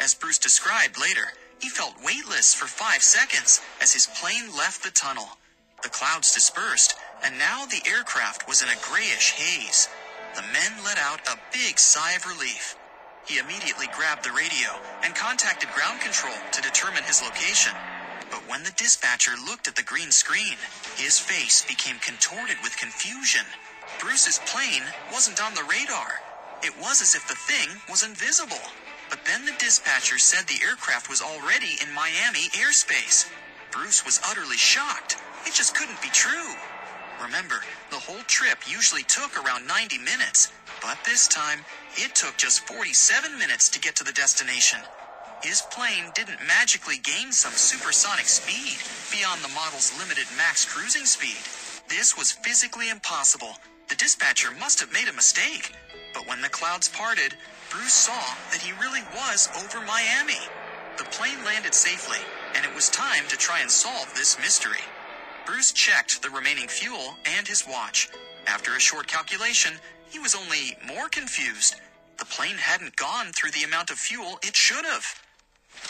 [0.00, 4.90] As Bruce described later, he felt weightless for five seconds as his plane left the
[4.90, 5.28] tunnel.
[5.82, 6.94] The clouds dispersed,
[7.24, 9.88] and now the aircraft was in a grayish haze.
[10.36, 12.76] The men let out a big sigh of relief.
[13.26, 17.72] He immediately grabbed the radio and contacted ground control to determine his location.
[18.30, 20.56] But when the dispatcher looked at the green screen,
[20.96, 23.44] his face became contorted with confusion.
[23.98, 26.20] Bruce's plane wasn't on the radar.
[26.62, 28.62] It was as if the thing was invisible.
[29.08, 33.28] But then the dispatcher said the aircraft was already in Miami airspace.
[33.72, 35.16] Bruce was utterly shocked.
[35.46, 36.54] It just couldn't be true.
[37.22, 41.60] Remember, the whole trip usually took around 90 minutes, but this time
[41.96, 44.80] it took just 47 minutes to get to the destination.
[45.42, 48.78] His plane didn't magically gain some supersonic speed
[49.10, 51.40] beyond the model's limited max cruising speed.
[51.88, 53.56] This was physically impossible.
[53.90, 55.72] The dispatcher must have made a mistake.
[56.14, 57.34] But when the clouds parted,
[57.70, 58.22] Bruce saw
[58.52, 60.38] that he really was over Miami.
[60.96, 62.18] The plane landed safely,
[62.54, 64.84] and it was time to try and solve this mystery.
[65.44, 68.08] Bruce checked the remaining fuel and his watch.
[68.46, 69.72] After a short calculation,
[70.08, 71.74] he was only more confused.
[72.18, 75.04] The plane hadn't gone through the amount of fuel it should have.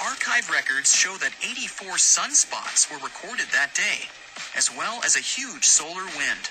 [0.03, 4.09] Archive records show that 84 sunspots were recorded that day,
[4.57, 6.49] as well as a huge solar wind.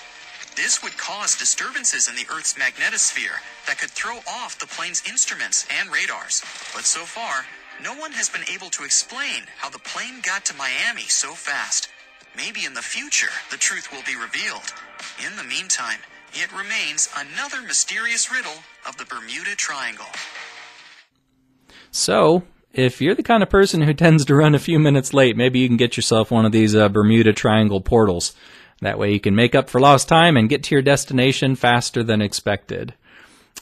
[0.62, 5.65] This would cause disturbances in the Earth's magnetosphere that could throw off the plane's instruments
[5.80, 6.43] and radars.
[6.76, 7.45] But so far,
[7.82, 11.88] no one has been able to explain how the plane got to Miami so fast.
[12.36, 14.74] Maybe in the future, the truth will be revealed.
[15.26, 16.00] In the meantime,
[16.34, 20.12] it remains another mysterious riddle of the Bermuda Triangle.
[21.89, 22.43] So,
[22.74, 25.60] if you're the kind of person who tends to run a few minutes late, maybe
[25.60, 28.36] you can get yourself one of these uh, Bermuda Triangle portals.
[28.81, 32.03] That way you can make up for lost time and get to your destination faster
[32.03, 32.93] than expected.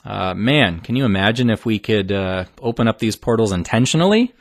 [0.05, 4.33] Uh, man, can you imagine if we could uh, open up these portals intentionally?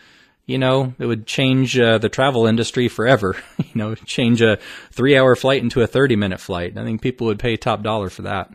[0.45, 3.37] You know, it would change uh, the travel industry forever.
[3.59, 4.59] you know, change a
[4.93, 6.77] three hour flight into a 30 minute flight.
[6.79, 8.53] I think people would pay top dollar for that.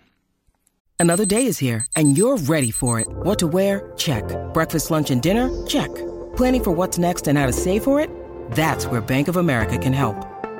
[1.00, 3.08] Another day is here, and you're ready for it.
[3.10, 3.92] What to wear?
[3.98, 4.24] Check.
[4.54, 5.50] Breakfast, lunch, and dinner?
[5.66, 5.90] Check.
[6.38, 8.10] Planning for what's next and how to save for it?
[8.52, 10.31] That's where Bank of America can help.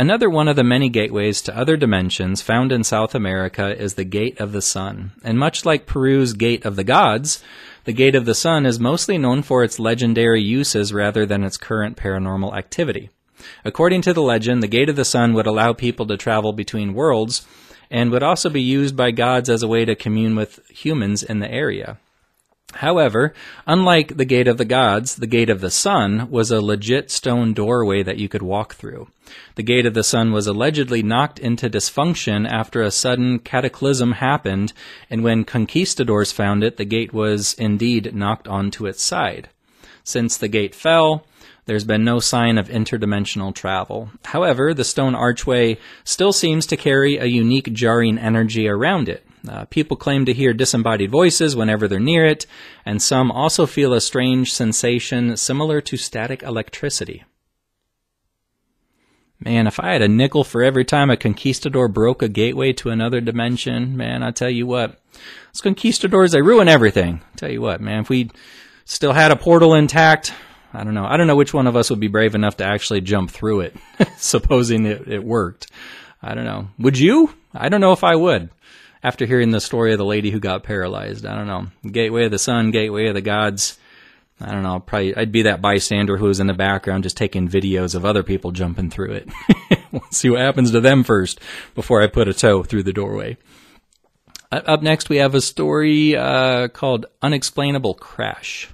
[0.00, 4.04] Another one of the many gateways to other dimensions found in South America is the
[4.04, 5.10] Gate of the Sun.
[5.24, 7.42] And much like Peru's Gate of the Gods,
[7.82, 11.56] the Gate of the Sun is mostly known for its legendary uses rather than its
[11.56, 13.10] current paranormal activity.
[13.64, 16.94] According to the legend, the Gate of the Sun would allow people to travel between
[16.94, 17.44] worlds
[17.90, 21.40] and would also be used by gods as a way to commune with humans in
[21.40, 21.98] the area.
[22.74, 23.34] However,
[23.66, 27.52] unlike the Gate of the Gods, the Gate of the Sun was a legit stone
[27.52, 29.08] doorway that you could walk through.
[29.54, 34.72] The Gate of the Sun was allegedly knocked into dysfunction after a sudden cataclysm happened,
[35.10, 39.48] and when conquistadors found it, the gate was indeed knocked onto its side.
[40.04, 41.26] Since the gate fell,
[41.66, 44.10] there's been no sign of interdimensional travel.
[44.24, 49.22] However, the stone archway still seems to carry a unique jarring energy around it.
[49.46, 52.46] Uh, people claim to hear disembodied voices whenever they're near it,
[52.86, 57.24] and some also feel a strange sensation similar to static electricity.
[59.40, 62.90] Man, if I had a nickel for every time a conquistador broke a gateway to
[62.90, 64.98] another dimension, man, I tell you what,
[65.52, 67.20] those conquistadors, they ruin everything.
[67.34, 68.30] I tell you what, man, if we
[68.84, 70.32] still had a portal intact,
[70.74, 71.06] I don't know.
[71.06, 73.60] I don't know which one of us would be brave enough to actually jump through
[73.60, 73.76] it,
[74.16, 75.70] supposing it, it worked.
[76.20, 76.68] I don't know.
[76.80, 77.32] Would you?
[77.54, 78.50] I don't know if I would.
[79.04, 81.68] After hearing the story of the lady who got paralyzed, I don't know.
[81.88, 83.78] Gateway of the Sun, Gateway of the Gods.
[84.40, 84.78] I don't know.
[84.80, 88.22] Probably I'd be that bystander who was in the background just taking videos of other
[88.22, 89.28] people jumping through it.
[90.10, 91.40] see what happens to them first
[91.74, 93.36] before I put a toe through the doorway.
[94.50, 98.68] Up next, we have a story uh, called Unexplainable Crash.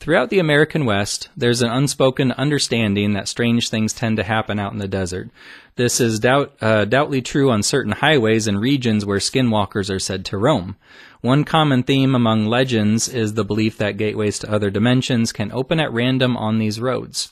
[0.00, 4.72] Throughout the American West, there's an unspoken understanding that strange things tend to happen out
[4.72, 5.28] in the desert.
[5.76, 10.24] This is doubt, uh, doubtly true on certain highways and regions where skinwalkers are said
[10.24, 10.76] to roam.
[11.20, 15.78] One common theme among legends is the belief that gateways to other dimensions can open
[15.78, 17.30] at random on these roads.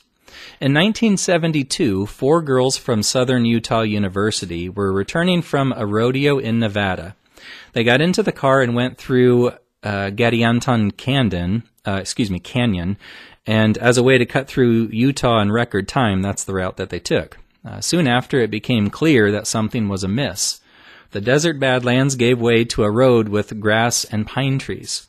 [0.61, 7.17] In 1972, four girls from Southern Utah University were returning from a rodeo in Nevada.
[7.73, 12.97] They got into the car and went through uh, Gadianton Canyon, uh, excuse me, Canyon,
[13.47, 16.91] and as a way to cut through Utah in record time, that's the route that
[16.91, 17.39] they took.
[17.65, 20.61] Uh, soon after, it became clear that something was amiss.
[21.11, 25.07] The desert badlands gave way to a road with grass and pine trees.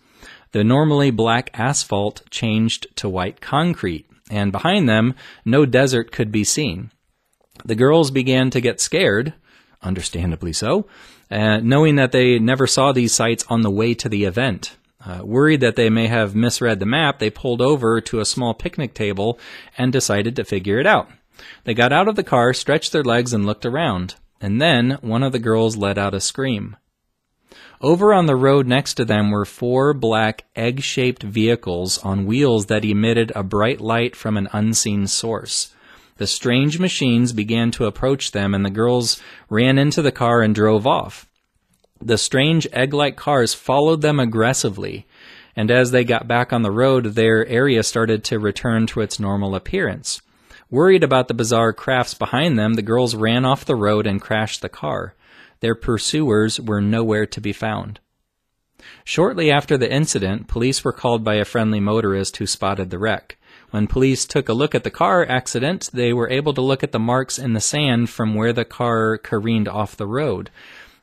[0.52, 6.44] The normally black asphalt changed to white concrete, and behind them, no desert could be
[6.44, 6.92] seen.
[7.66, 9.34] The girls began to get scared,
[9.82, 10.88] understandably so,
[11.32, 14.76] uh, knowing that they never saw these sights on the way to the event.
[15.06, 18.54] Uh, worried that they may have misread the map, they pulled over to a small
[18.54, 19.40] picnic table
[19.78, 21.10] and decided to figure it out.
[21.64, 25.24] They got out of the car, stretched their legs, and looked around and then one
[25.24, 26.78] of the girls let out a scream.
[27.82, 32.66] Over on the road next to them were four black egg shaped vehicles on wheels
[32.66, 35.74] that emitted a bright light from an unseen source.
[36.20, 40.54] The strange machines began to approach them, and the girls ran into the car and
[40.54, 41.30] drove off.
[42.02, 45.08] The strange egg like cars followed them aggressively,
[45.56, 49.18] and as they got back on the road, their area started to return to its
[49.18, 50.22] normal appearance.
[50.70, 54.62] Worried about the bizarre crafts behind them, the girls ran off the road and crashed
[54.62, 55.16] the car.
[55.62, 58.02] Their pursuers were nowhere to be found.
[59.06, 63.38] Shortly after the incident, police were called by a friendly motorist who spotted the wreck.
[63.72, 66.92] When police took a look at the car accident, they were able to look at
[66.92, 70.50] the marks in the sand from where the car careened off the road.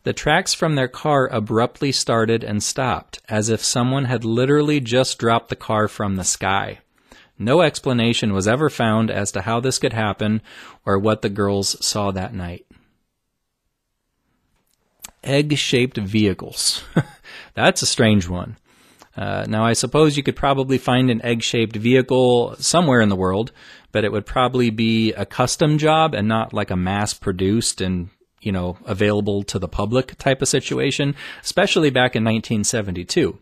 [0.03, 5.19] The tracks from their car abruptly started and stopped, as if someone had literally just
[5.19, 6.81] dropped the car from the sky.
[7.39, 10.43] No explanation was ever found as to how this could happen
[10.85, 12.67] or what the girls saw that night.
[15.23, 16.85] Egg shaped vehicles.
[17.55, 18.57] That's a strange one.
[19.17, 23.17] Uh, now, I suppose you could probably find an egg shaped vehicle somewhere in the
[23.17, 23.51] world,
[23.91, 28.11] but it would probably be a custom job and not like a mass produced and
[28.41, 33.39] you know available to the public type of situation, especially back in 1972.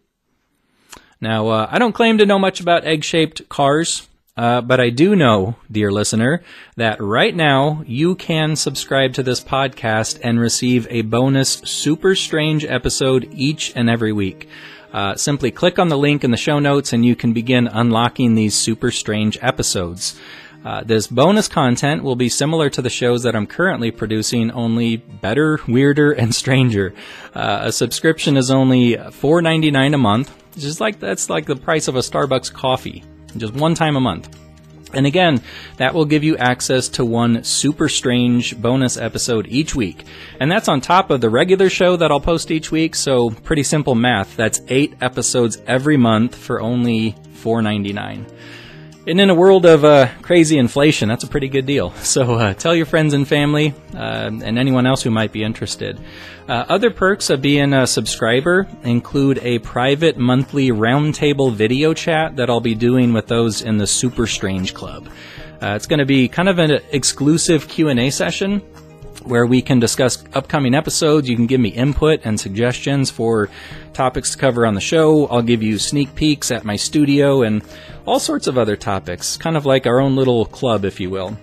[1.20, 4.90] Now, uh, I don't claim to know much about egg shaped cars, uh, but I
[4.90, 6.42] do know, dear listener,
[6.76, 12.64] that right now you can subscribe to this podcast and receive a bonus super strange
[12.64, 14.48] episode each and every week.
[14.94, 18.37] Uh, simply click on the link in the show notes and you can begin unlocking
[18.37, 20.16] these super strange episodes.
[20.64, 24.96] Uh, this bonus content will be similar to the shows that I'm currently producing, only
[24.96, 26.94] better, weirder, and stranger.
[27.35, 31.96] Uh, a subscription is only $4.99 a month, just like that's like the price of
[31.96, 33.02] a Starbucks coffee,
[33.37, 34.43] just one time a month.
[34.96, 35.42] And again,
[35.76, 40.04] that will give you access to one super strange bonus episode each week.
[40.40, 42.94] And that's on top of the regular show that I'll post each week.
[42.94, 44.37] So pretty simple math.
[44.37, 48.24] That's eight episodes every month for only $4.99.
[49.06, 51.92] And in a world of uh, crazy inflation, that's a pretty good deal.
[52.14, 55.98] So uh, tell your friends and family uh, and anyone else who might be interested.
[56.48, 62.48] Uh, other perks of being a subscriber include a private monthly roundtable video chat that
[62.48, 65.08] I'll be doing with those in the Super Strange Club.
[65.60, 68.62] Uh, it's going to be kind of an exclusive Q&A session
[69.22, 71.29] where we can discuss upcoming episodes.
[71.29, 73.48] You can give me input and suggestions for
[73.92, 75.27] topics to cover on the show.
[75.27, 77.62] I'll give you sneak peeks at my studio and
[78.07, 81.36] all sorts of other topics, kind of like our own little club, if you will.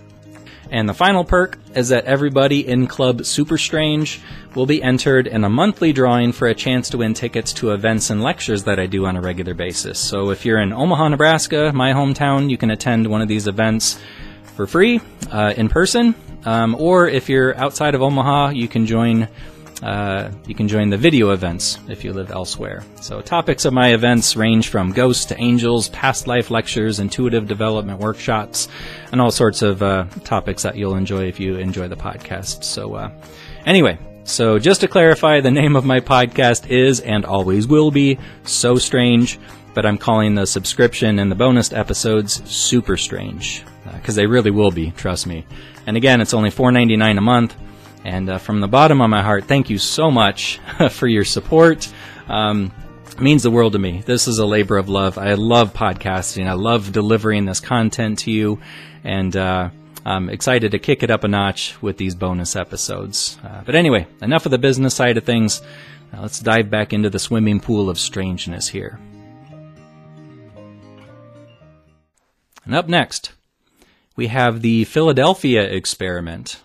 [0.72, 4.22] And the final perk is that everybody in Club Super Strange
[4.56, 8.10] will be entered in a monthly drawing for a chance to win tickets to events
[8.10, 10.00] and lectures that I do on a regular basis.
[10.00, 14.00] So if you're in Omaha, Nebraska, my hometown, you can attend one of these events
[14.56, 16.16] for free uh, in person.
[16.46, 19.28] Um, or if you're outside of Omaha, you can join
[19.82, 22.84] uh, you can join the video events if you live elsewhere.
[23.02, 28.00] So, topics of my events range from ghosts to angels, past life lectures, intuitive development
[28.00, 28.68] workshops,
[29.12, 32.64] and all sorts of uh, topics that you'll enjoy if you enjoy the podcast.
[32.64, 33.12] So, uh,
[33.66, 38.20] anyway, so just to clarify, the name of my podcast is and always will be
[38.44, 39.40] So Strange,
[39.74, 43.64] but I'm calling the subscription and the bonus episodes Super Strange
[43.96, 44.92] because uh, they really will be.
[44.92, 45.44] Trust me.
[45.86, 47.56] And again, it's only $4.99 a month.
[48.04, 50.60] And uh, from the bottom of my heart, thank you so much
[50.90, 51.92] for your support.
[52.28, 52.72] Um,
[53.20, 54.02] means the world to me.
[54.06, 55.18] This is a labor of love.
[55.18, 56.48] I love podcasting.
[56.48, 58.60] I love delivering this content to you,
[59.04, 59.70] and uh,
[60.06, 63.38] I'm excited to kick it up a notch with these bonus episodes.
[63.44, 65.62] Uh, but anyway, enough of the business side of things.
[66.12, 69.00] Now let's dive back into the swimming pool of strangeness here.
[72.66, 73.34] And up next,
[74.16, 76.62] we have the Philadelphia experiment.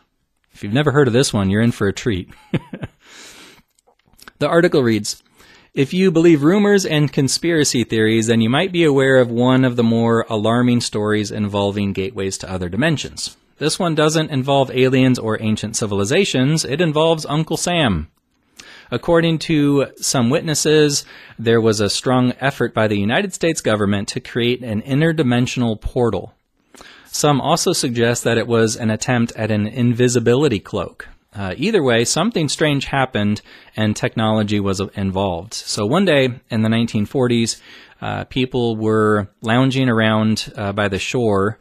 [0.53, 2.31] If you've never heard of this one, you're in for a treat.
[4.39, 5.23] the article reads
[5.75, 9.77] If you believe rumors and conspiracy theories, then you might be aware of one of
[9.77, 13.37] the more alarming stories involving gateways to other dimensions.
[13.59, 18.09] This one doesn't involve aliens or ancient civilizations, it involves Uncle Sam.
[18.91, 21.05] According to some witnesses,
[21.39, 26.36] there was a strong effort by the United States government to create an interdimensional portal
[27.17, 31.09] some also suggest that it was an attempt at an invisibility cloak.
[31.35, 33.43] Uh, either way, something strange happened
[33.77, 35.53] and technology was involved.
[35.53, 37.61] So one day in the 1940s,
[38.01, 41.59] uh, people were lounging around uh, by the shore,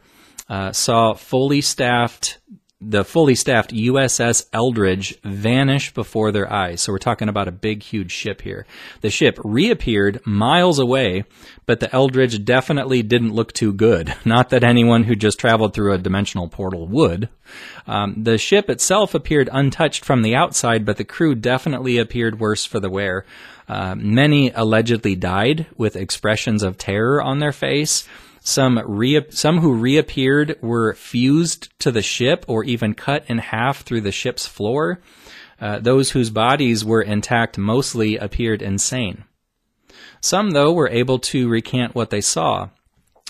[0.48, 2.38] uh, saw fully staffed
[2.80, 6.82] the fully staffed USS Eldridge vanish before their eyes.
[6.82, 8.66] So we're talking about a big, huge ship here.
[9.00, 11.24] The ship reappeared miles away,
[11.66, 14.14] but the Eldridge definitely didn't look too good.
[14.24, 17.28] Not that anyone who just traveled through a dimensional portal would.
[17.86, 22.64] Um, the ship itself appeared untouched from the outside, but the crew definitely appeared worse
[22.64, 23.24] for the wear.
[23.68, 28.06] Uh, many allegedly died with expressions of terror on their face.
[28.40, 33.82] Some re- some who reappeared were fused to the ship or even cut in half
[33.82, 35.00] through the ship's floor.
[35.60, 39.24] Uh, those whose bodies were intact mostly appeared insane.
[40.20, 42.70] Some, though, were able to recant what they saw.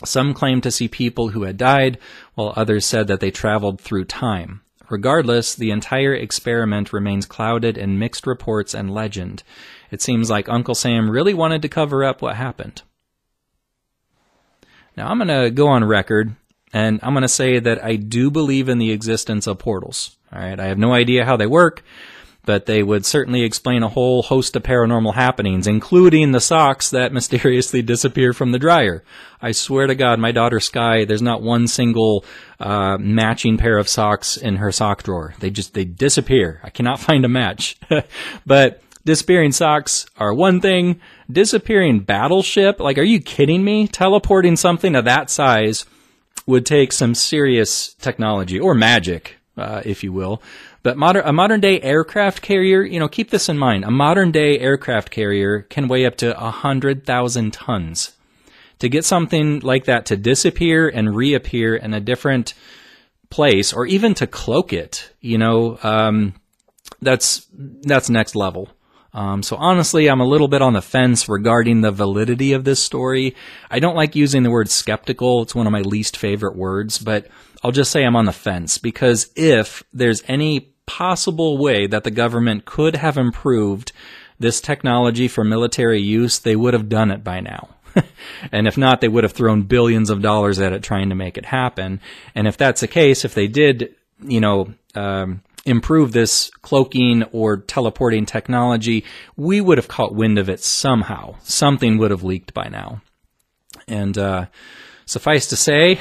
[0.05, 1.99] Some claimed to see people who had died,
[2.34, 4.61] while others said that they traveled through time.
[4.89, 9.43] Regardless, the entire experiment remains clouded in mixed reports and legend.
[9.91, 12.82] It seems like Uncle Sam really wanted to cover up what happened.
[14.97, 16.37] Now, I'm going to go on record
[16.72, 20.16] and I'm going to say that I do believe in the existence of portals.
[20.32, 20.59] All right.
[20.59, 21.82] I have no idea how they work,
[22.47, 27.12] but they would certainly explain a whole host of paranormal happenings, including the socks that
[27.12, 29.05] mysteriously disappear from the dryer.
[29.42, 32.24] I swear to God, my daughter Sky, there's not one single
[32.59, 35.34] uh, matching pair of socks in her sock drawer.
[35.40, 36.61] They just they disappear.
[36.64, 37.76] I cannot find a match.
[38.47, 42.80] but disappearing socks are one thing disappearing battleship?
[42.80, 43.88] Like, are you kidding me?
[43.88, 45.84] Teleporting something of that size
[46.47, 50.40] would take some serious technology or magic, uh, if you will.
[50.87, 53.82] But a modern day aircraft carrier, you know, keep this in mind.
[53.82, 58.12] A modern day aircraft carrier can weigh up to a hundred thousand tons.
[58.78, 62.55] To get something like that to disappear and reappear in a different
[63.30, 66.34] place, or even to cloak it, you know, um,
[67.03, 67.49] that's
[67.82, 68.68] that's next level.
[69.12, 72.80] Um, so honestly, I'm a little bit on the fence regarding the validity of this
[72.80, 73.34] story.
[73.72, 75.43] I don't like using the word skeptical.
[75.43, 77.26] It's one of my least favorite words, but
[77.64, 82.11] I'll just say I'm on the fence because if there's any possible way that the
[82.11, 83.93] government could have improved
[84.39, 87.68] this technology for military use, they would have done it by now.
[88.53, 91.39] and if not, they would have thrown billions of dollars at it trying to make
[91.39, 92.01] it happen.
[92.34, 97.59] And if that's the case, if they did, you know, um, improve this cloaking or
[97.59, 99.05] teleporting technology,
[99.37, 101.34] we would have caught wind of it somehow.
[101.43, 103.01] Something would have leaked by now.
[103.89, 104.47] And uh,
[105.07, 105.99] suffice to say,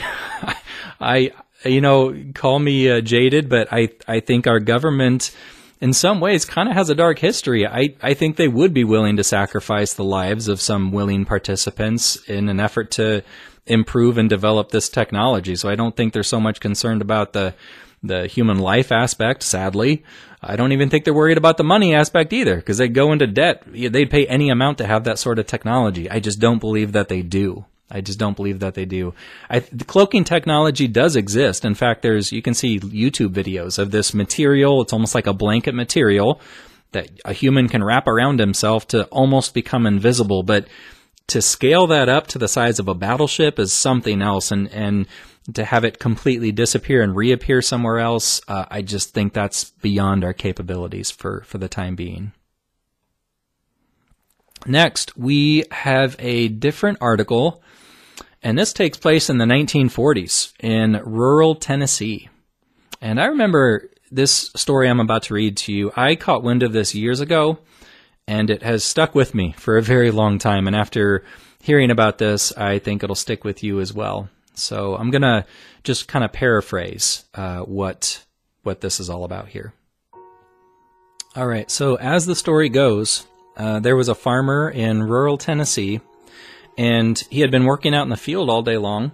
[0.99, 1.31] I,
[1.65, 5.35] you know, call me uh, jaded, but I, I think our government,
[5.81, 7.67] in some ways, kind of has a dark history.
[7.67, 12.17] I, I think they would be willing to sacrifice the lives of some willing participants
[12.27, 13.23] in an effort to
[13.65, 15.55] improve and develop this technology.
[15.55, 17.53] So I don't think they're so much concerned about the
[18.03, 20.03] the human life aspect, sadly.
[20.39, 23.25] I don't even think they're worried about the money aspect either, because they go into
[23.25, 23.63] debt.
[23.65, 26.07] They'd pay any amount to have that sort of technology.
[26.07, 27.65] I just don't believe that they do.
[27.89, 29.13] I just don't believe that they do.
[29.49, 31.65] I, the cloaking technology does exist.
[31.65, 34.81] In fact, there's you can see YouTube videos of this material.
[34.81, 36.41] It's almost like a blanket material
[36.93, 40.41] that a human can wrap around himself to almost become invisible.
[40.41, 40.67] But
[41.27, 45.07] to scale that up to the size of a battleship is something else, and and
[45.53, 50.23] to have it completely disappear and reappear somewhere else, uh, I just think that's beyond
[50.23, 52.31] our capabilities for for the time being.
[54.65, 57.61] Next, we have a different article,
[58.45, 62.29] and this takes place in the 1940s in rural Tennessee.
[63.01, 65.91] And I remember this story I'm about to read to you.
[65.95, 67.57] I caught wind of this years ago,
[68.27, 70.67] and it has stuck with me for a very long time.
[70.67, 71.25] And after
[71.59, 74.29] hearing about this, I think it'll stick with you as well.
[74.53, 75.47] So I'm gonna
[75.83, 78.23] just kind of paraphrase uh, what
[78.61, 79.73] what this is all about here.
[81.35, 81.69] All right.
[81.71, 83.25] So as the story goes,
[83.57, 85.99] uh, there was a farmer in rural Tennessee,
[86.77, 89.11] and he had been working out in the field all day long.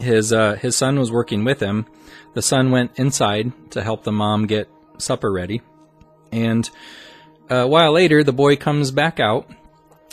[0.00, 1.86] His uh, his son was working with him.
[2.34, 5.62] The son went inside to help the mom get supper ready,
[6.32, 6.68] and
[7.50, 9.48] uh, a while later, the boy comes back out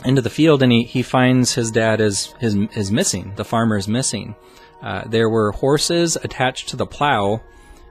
[0.04, 3.34] into the field, and he, he finds his dad is is is missing.
[3.36, 4.36] The farmer is missing.
[4.82, 7.42] Uh, there were horses attached to the plow,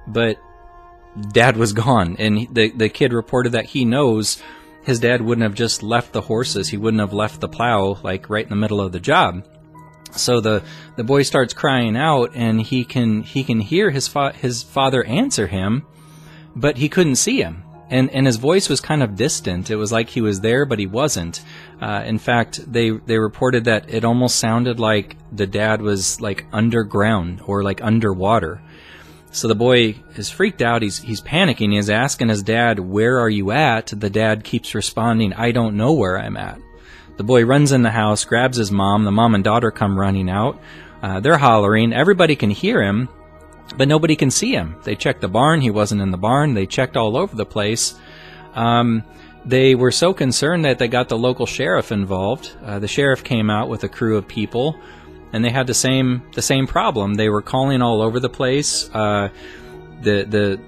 [0.06, 0.38] but
[1.32, 4.42] dad was gone, and the the kid reported that he knows
[4.82, 6.68] his dad wouldn't have just left the horses.
[6.68, 9.46] He wouldn't have left the plow like right in the middle of the job.
[10.12, 10.62] So the
[10.96, 15.04] the boy starts crying out, and he can he can hear his fa- his father
[15.04, 15.86] answer him,
[16.56, 17.64] but he couldn't see him.
[17.92, 19.68] And, and his voice was kind of distant.
[19.68, 21.42] It was like he was there, but he wasn't.
[21.80, 26.46] Uh, in fact, they, they reported that it almost sounded like the dad was like
[26.52, 28.62] underground or like underwater.
[29.32, 30.82] So the boy is freaked out.
[30.82, 31.72] He's he's panicking.
[31.72, 35.92] He's asking his dad, "Where are you at?" The dad keeps responding, "I don't know
[35.92, 36.58] where I'm at."
[37.16, 39.04] The boy runs in the house, grabs his mom.
[39.04, 40.58] The mom and daughter come running out.
[41.02, 41.92] Uh, they're hollering.
[41.92, 43.08] Everybody can hear him,
[43.76, 44.76] but nobody can see him.
[44.84, 45.60] They checked the barn.
[45.60, 46.54] He wasn't in the barn.
[46.54, 47.94] They checked all over the place.
[48.54, 49.04] Um,
[49.44, 52.50] they were so concerned that they got the local sheriff involved.
[52.64, 54.76] Uh, the sheriff came out with a crew of people
[55.32, 57.14] and they had the same the same problem.
[57.14, 58.90] They were calling all over the place.
[58.92, 59.28] Uh,
[60.02, 60.60] the the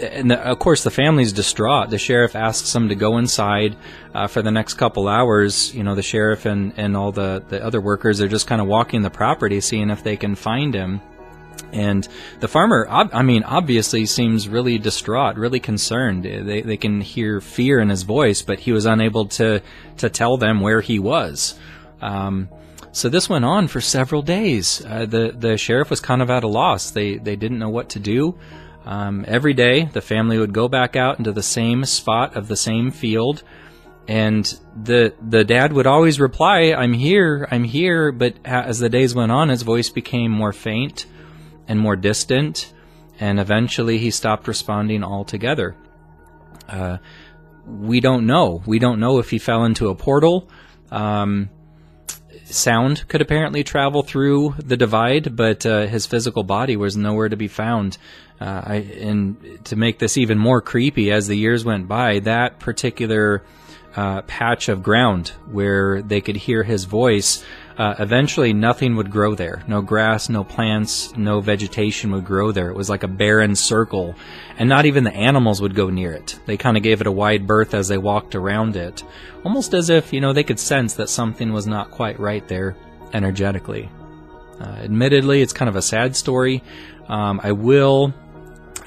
[0.00, 1.90] and the, of course the family's distraught.
[1.90, 3.76] The sheriff asks them to go inside
[4.14, 5.74] uh, for the next couple hours.
[5.74, 8.66] You know, the sheriff and and all the the other workers are just kind of
[8.66, 11.00] walking the property, seeing if they can find him.
[11.72, 12.08] And
[12.40, 16.24] the farmer, I mean, obviously seems really distraught, really concerned.
[16.24, 19.60] They, they can hear fear in his voice, but he was unable to,
[19.98, 21.58] to tell them where he was.
[22.00, 22.48] Um,
[22.92, 24.84] so this went on for several days.
[24.84, 26.90] Uh, the the sheriff was kind of at a loss.
[26.90, 28.38] They they didn't know what to do.
[28.84, 32.56] Um, every day, the family would go back out into the same spot of the
[32.56, 33.42] same field,
[34.06, 34.44] and
[34.82, 39.30] the the dad would always reply, "I'm here, I'm here." But as the days went
[39.30, 41.06] on, his voice became more faint
[41.68, 42.72] and more distant,
[43.20, 45.76] and eventually he stopped responding altogether.
[46.66, 46.98] Uh,
[47.66, 48.62] we don't know.
[48.64, 50.48] We don't know if he fell into a portal.
[50.90, 51.50] Um,
[52.54, 57.36] sound could apparently travel through the divide, but uh, his physical body was nowhere to
[57.36, 57.98] be found.
[58.40, 62.58] Uh, I, and to make this even more creepy, as the years went by, that
[62.60, 63.42] particular
[63.96, 67.44] uh, patch of ground where they could hear his voice,
[67.78, 69.62] uh, eventually nothing would grow there.
[69.68, 72.70] No grass, no plants, no vegetation would grow there.
[72.70, 74.16] It was like a barren circle,
[74.58, 76.38] and not even the animals would go near it.
[76.44, 79.04] They kind of gave it a wide berth as they walked around it,
[79.44, 82.76] almost as if, you know, they could sense that something was not quite right there
[83.12, 83.88] energetically.
[84.60, 86.64] Uh, admittedly, it's kind of a sad story.
[87.06, 88.12] Um, I will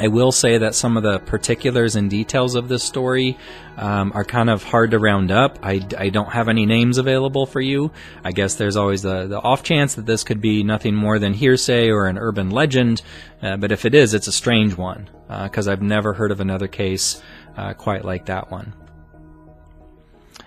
[0.01, 3.37] I will say that some of the particulars and details of this story
[3.77, 5.59] um, are kind of hard to round up.
[5.61, 7.91] I, I don't have any names available for you.
[8.23, 11.35] I guess there's always the, the off chance that this could be nothing more than
[11.35, 13.03] hearsay or an urban legend,
[13.43, 15.07] uh, but if it is, it's a strange one,
[15.43, 17.21] because uh, I've never heard of another case
[17.55, 18.73] uh, quite like that one.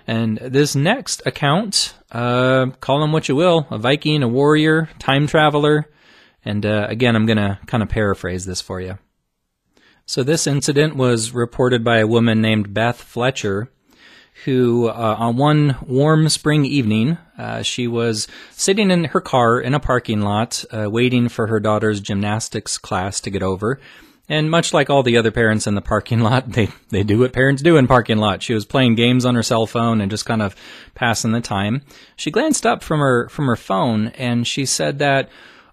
[0.04, 5.28] And this next account, uh, call him what you will, a Viking, a warrior, time
[5.28, 5.88] traveler,
[6.44, 8.98] and uh, again, I'm going to kind of paraphrase this for you.
[10.06, 13.70] So this incident was reported by a woman named Beth Fletcher,
[14.44, 19.72] who uh, on one warm spring evening, uh, she was sitting in her car in
[19.72, 23.80] a parking lot, uh, waiting for her daughter's gymnastics class to get over.
[24.28, 27.32] And much like all the other parents in the parking lot, they, they do what
[27.32, 28.42] parents do in parking lot.
[28.42, 30.54] She was playing games on her cell phone and just kind of
[30.94, 31.80] passing the time.
[32.14, 35.30] She glanced up from her from her phone and she said that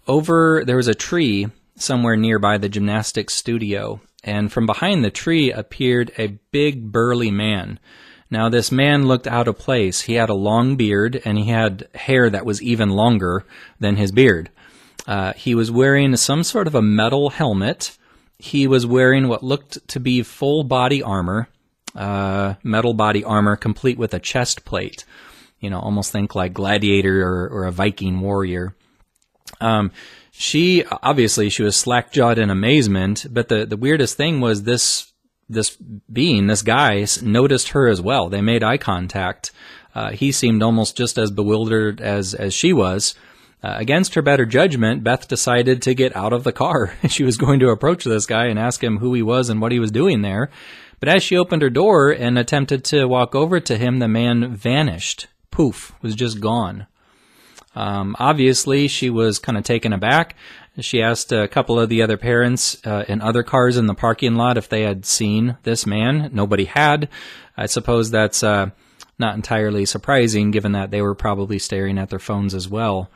[0.08, 5.52] over there was a tree somewhere nearby the gymnastics studio and from behind the tree
[5.52, 7.80] appeared a big burly man.
[8.30, 10.02] Now this man looked out of place.
[10.02, 13.46] He had a long beard and he had hair that was even longer
[13.80, 14.50] than his beard.
[15.06, 17.98] Uh, he was wearing some sort of a metal helmet.
[18.38, 21.50] He was wearing what looked to be full body armor,
[21.96, 25.04] uh, metal body armor complete with a chest plate.
[25.60, 28.76] You know, almost think like gladiator or, or a Viking warrior.
[29.60, 29.92] Um,
[30.42, 35.14] she obviously she was slack jawed in amazement, but the the weirdest thing was this
[35.48, 35.78] this
[36.12, 38.28] being, this guy, noticed her as well.
[38.28, 39.52] They made eye contact.
[39.94, 43.14] Uh, he seemed almost just as bewildered as as she was.
[43.64, 46.96] Uh, against her better judgment, Beth decided to get out of the car.
[47.08, 49.72] she was going to approach this guy and ask him who he was and what
[49.72, 50.50] he was doing there.
[51.00, 54.56] But as she opened her door and attempted to walk over to him, the man
[54.56, 55.28] vanished.
[55.52, 56.88] Poof, was just gone.
[57.76, 60.36] Um, obviously, she was kind of taken aback.
[60.80, 64.36] She asked a couple of the other parents uh, in other cars in the parking
[64.36, 66.30] lot if they had seen this man.
[66.34, 67.10] Nobody had.
[67.58, 68.70] I suppose that's uh,
[69.20, 73.10] not entirely surprising, given that they were probably staring at their phones as well.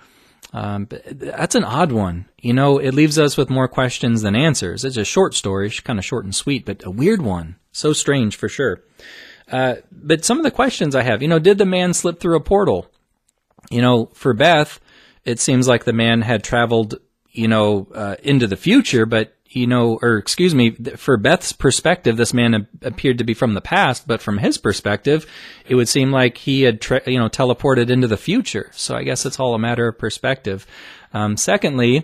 [0.54, 2.26] Um, that's an odd one.
[2.40, 4.86] You know, it leaves us with more questions than answers.
[4.86, 7.56] It's a short story, kind of short and sweet, but a weird one.
[7.72, 8.82] So strange for sure.
[9.52, 12.38] Uh, but some of the questions I have, you know, did the man slip through
[12.38, 12.90] a portal?
[13.70, 14.80] You know, for Beth,
[15.24, 16.96] it seems like the man had traveled,
[17.32, 22.18] you know, uh, into the future, but you know, or excuse me, for Beth's perspective,
[22.18, 25.26] this man appeared to be from the past, but from his perspective,
[25.66, 28.70] it would seem like he had, tra- you know, teleported into the future.
[28.74, 30.68] So I guess it's all a matter of perspective.
[31.14, 32.04] Um, secondly,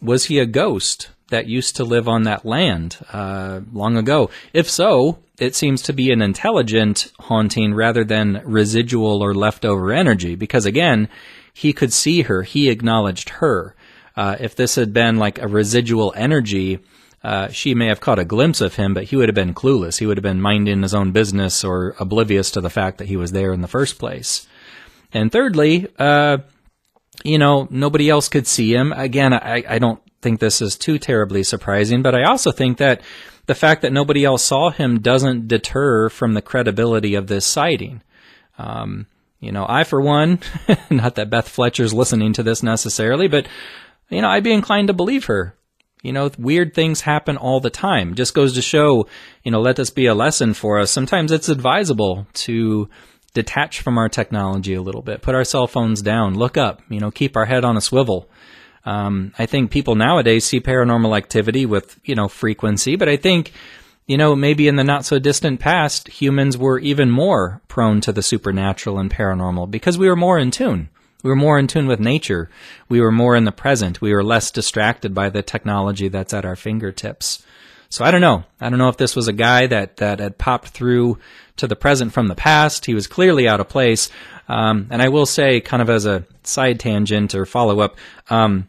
[0.00, 4.30] was he a ghost that used to live on that land uh, long ago?
[4.52, 10.34] If so, it seems to be an intelligent haunting rather than residual or leftover energy,
[10.34, 11.08] because again,
[11.52, 13.74] he could see her, he acknowledged her.
[14.16, 16.80] Uh, if this had been like a residual energy,
[17.22, 19.98] uh, she may have caught a glimpse of him, but he would have been clueless.
[19.98, 23.16] He would have been minding his own business or oblivious to the fact that he
[23.16, 24.46] was there in the first place.
[25.12, 26.38] And thirdly, uh,
[27.24, 28.92] you know, nobody else could see him.
[28.92, 33.02] Again, I, I don't think this is too terribly surprising, but I also think that
[33.46, 38.02] the fact that nobody else saw him doesn't deter from the credibility of this sighting.
[38.58, 39.06] Um,
[39.40, 40.40] you know, I, for one,
[40.90, 43.46] not that Beth Fletcher's listening to this necessarily, but
[44.10, 45.54] you know, I'd be inclined to believe her.
[46.02, 48.14] You know, weird things happen all the time.
[48.14, 49.08] Just goes to show,
[49.42, 50.90] you know, let this be a lesson for us.
[50.90, 52.88] Sometimes it's advisable to
[53.34, 57.00] detach from our technology a little bit, put our cell phones down, look up, you
[57.00, 58.28] know, keep our head on a swivel.
[58.88, 63.52] Um, I think people nowadays see paranormal activity with, you know, frequency, but I think,
[64.06, 68.12] you know, maybe in the not so distant past, humans were even more prone to
[68.12, 70.88] the supernatural and paranormal because we were more in tune.
[71.22, 72.48] We were more in tune with nature.
[72.88, 74.00] We were more in the present.
[74.00, 77.44] We were less distracted by the technology that's at our fingertips.
[77.90, 78.44] So I don't know.
[78.58, 81.18] I don't know if this was a guy that, that had popped through
[81.56, 82.86] to the present from the past.
[82.86, 84.08] He was clearly out of place.
[84.48, 87.98] Um, and I will say, kind of as a side tangent or follow up,
[88.30, 88.66] um,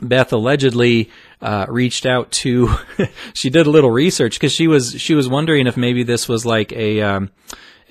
[0.00, 2.74] Beth allegedly uh, reached out to.
[3.34, 6.46] she did a little research because she was she was wondering if maybe this was
[6.46, 7.30] like a um,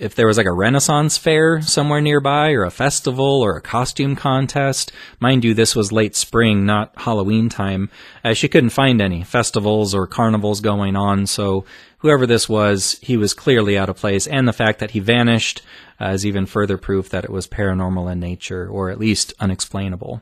[0.01, 4.15] if there was like a Renaissance fair somewhere nearby or a festival or a costume
[4.15, 4.91] contest.
[5.19, 7.91] Mind you, this was late spring, not Halloween time.
[8.23, 11.65] Uh, she couldn't find any festivals or carnivals going on, so
[11.99, 15.61] whoever this was, he was clearly out of place, and the fact that he vanished
[16.01, 20.21] uh, is even further proof that it was paranormal in nature, or at least unexplainable.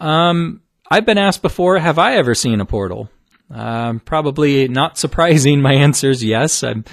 [0.00, 3.10] Um, I've been asked before, have I ever seen a portal?
[3.50, 5.60] Um, probably not surprising.
[5.62, 6.62] My answer is yes.
[6.62, 6.84] I'm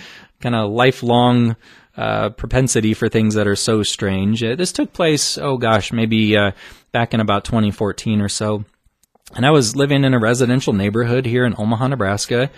[0.42, 1.56] kind of lifelong
[1.98, 4.44] uh, propensity for things that are so strange.
[4.44, 6.52] Uh, this took place, oh gosh, maybe uh,
[6.92, 8.66] back in about 2014 or so.
[9.34, 12.52] And I was living in a residential neighborhood here in Omaha, Nebraska.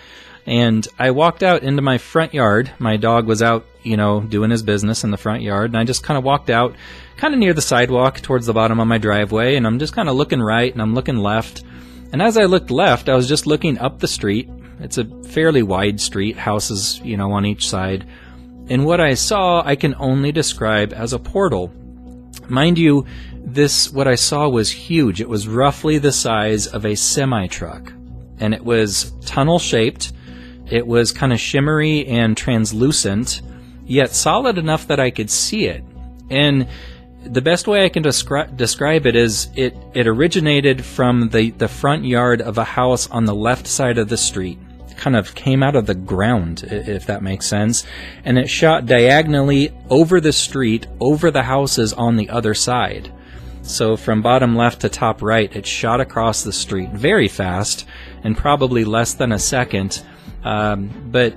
[0.44, 2.70] And I walked out into my front yard.
[2.78, 5.70] My dog was out, you know, doing his business in the front yard.
[5.70, 6.76] And I just kind of walked out
[7.16, 10.08] kind of near the sidewalk towards the bottom of my driveway, and I'm just kind
[10.08, 11.64] of looking right and I'm looking left.
[12.12, 14.48] And as I looked left, I was just looking up the street.
[14.80, 18.06] It's a fairly wide street, houses, you know, on each side.
[18.70, 21.72] And what I saw, I can only describe as a portal.
[22.48, 23.04] Mind you,
[23.44, 25.20] this, what I saw was huge.
[25.20, 27.92] It was roughly the size of a semi truck.
[28.38, 30.12] And it was tunnel shaped.
[30.70, 33.42] It was kind of shimmery and translucent,
[33.84, 35.82] yet solid enough that I could see it.
[36.30, 36.68] And
[37.24, 41.68] the best way I can descri- describe it is it, it originated from the, the
[41.68, 44.58] front yard of a house on the left side of the street,
[44.96, 47.84] kind of came out of the ground, if that makes sense.
[48.24, 53.12] And it shot diagonally over the street, over the houses on the other side.
[53.68, 57.86] So from bottom left to top right, it shot across the street very fast,
[58.24, 60.02] in probably less than a second.
[60.42, 61.34] Um, but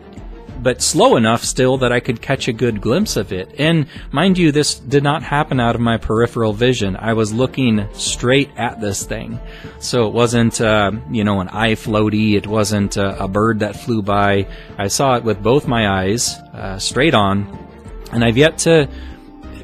[0.61, 3.53] but slow enough still that I could catch a good glimpse of it.
[3.57, 6.95] And mind you, this did not happen out of my peripheral vision.
[6.95, 9.39] I was looking straight at this thing.
[9.79, 12.36] So it wasn't, uh, you know, an eye floaty.
[12.36, 14.47] It wasn't uh, a bird that flew by.
[14.77, 17.57] I saw it with both my eyes, uh, straight on.
[18.11, 18.88] And I've yet to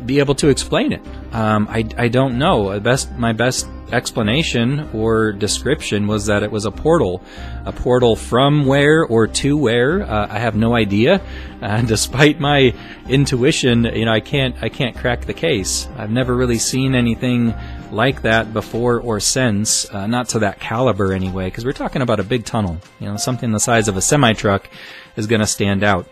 [0.08, 1.02] be able to explain it.
[1.34, 2.80] Um, I, I don't know.
[2.80, 7.22] Best, my best explanation or description was that it was a portal.
[7.66, 11.22] A portal from where or to where, uh, I have no idea.
[11.62, 12.74] Uh, despite my
[13.08, 15.88] intuition, you know, I can't, I can't crack the case.
[15.98, 17.54] I've never really seen anything
[17.92, 22.20] like that before or since, uh, not to that caliber anyway, because we're talking about
[22.20, 22.78] a big tunnel.
[23.00, 24.70] You know, something the size of a semi truck
[25.16, 26.08] is going to stand out.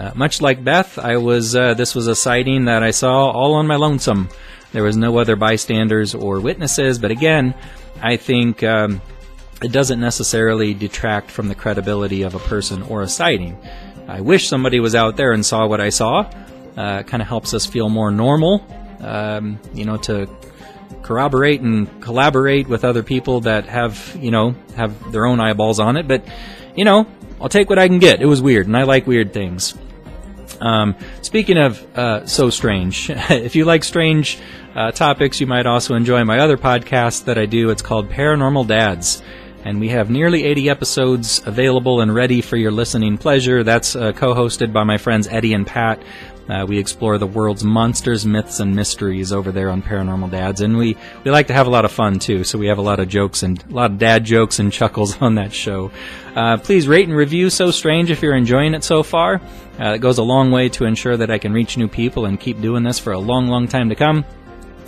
[0.00, 3.52] Uh, much like Beth, I was, uh, this was a sighting that I saw all
[3.52, 4.30] on my lonesome.
[4.72, 7.54] There was no other bystanders or witnesses, but again,
[8.00, 9.02] I think um,
[9.62, 13.58] it doesn't necessarily detract from the credibility of a person or a sighting.
[14.08, 16.30] I wish somebody was out there and saw what I saw.
[16.78, 18.64] Uh, kind of helps us feel more normal,
[19.00, 20.30] um, you know, to
[21.02, 25.98] corroborate and collaborate with other people that have, you know, have their own eyeballs on
[25.98, 26.08] it.
[26.08, 26.24] But,
[26.74, 27.06] you know,
[27.38, 28.22] I'll take what I can get.
[28.22, 29.74] It was weird, and I like weird things.
[30.60, 34.38] Um, speaking of uh, so strange, if you like strange
[34.74, 37.70] uh, topics, you might also enjoy my other podcast that I do.
[37.70, 39.22] It's called Paranormal Dads.
[39.62, 43.62] And we have nearly 80 episodes available and ready for your listening pleasure.
[43.62, 46.02] That's uh, co hosted by my friends Eddie and Pat.
[46.50, 50.76] Uh, we explore the world's monsters, myths, and mysteries over there on Paranormal Dads, and
[50.76, 52.42] we, we like to have a lot of fun too.
[52.42, 55.16] So we have a lot of jokes and a lot of dad jokes and chuckles
[55.22, 55.92] on that show.
[56.34, 59.40] Uh, please rate and review So Strange if you're enjoying it so far.
[59.78, 62.38] Uh, it goes a long way to ensure that I can reach new people and
[62.38, 64.24] keep doing this for a long, long time to come.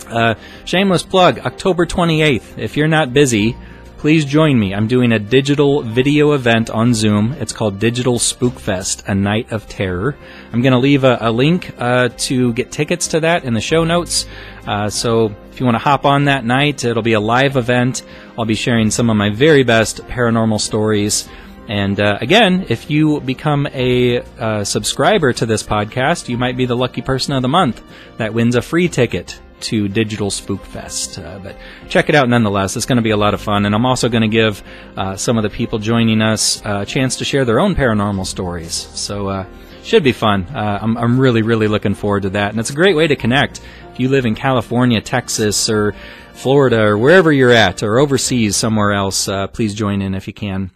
[0.07, 0.35] Uh,
[0.65, 2.57] shameless plug, October 28th.
[2.57, 3.55] If you're not busy,
[4.03, 4.75] please join me.
[4.75, 7.31] I'm doing a digital video event on Zoom.
[7.39, 10.17] It's called Digital Spookfest, a night of terror.
[10.51, 13.61] I'm going to leave a, a link uh, to get tickets to that in the
[13.61, 14.25] show notes.
[14.67, 18.03] Uh, so if you want to hop on that night, it'll be a live event.
[18.37, 21.29] I'll be sharing some of my very best paranormal stories.
[21.69, 26.65] And uh, again, if you become a uh, subscriber to this podcast, you might be
[26.65, 27.81] the lucky person of the month
[28.17, 31.19] that wins a free ticket to Digital Spook Fest.
[31.19, 31.55] Uh, but
[31.89, 32.75] check it out nonetheless.
[32.75, 33.65] It's going to be a lot of fun.
[33.65, 34.63] And I'm also going to give
[34.95, 38.25] uh, some of the people joining us uh, a chance to share their own paranormal
[38.25, 38.73] stories.
[38.73, 39.45] So, uh,
[39.83, 40.43] should be fun.
[40.43, 42.51] Uh, I'm, I'm really, really looking forward to that.
[42.51, 43.59] And it's a great way to connect.
[43.91, 45.93] If you live in California, Texas, or
[46.33, 50.33] Florida, or wherever you're at, or overseas somewhere else, uh, please join in if you
[50.33, 50.71] can.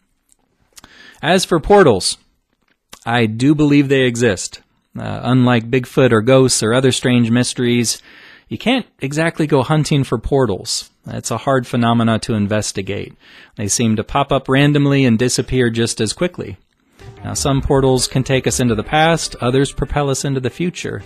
[1.22, 2.18] As for portals,
[3.06, 4.62] I do believe they exist.
[4.98, 8.02] Uh, unlike Bigfoot or ghosts or other strange mysteries,
[8.48, 10.90] you can't exactly go hunting for portals.
[11.08, 13.14] It's a hard phenomena to investigate.
[13.56, 16.58] They seem to pop up randomly and disappear just as quickly.
[17.24, 21.04] Now, some portals can take us into the past, others propel us into the future.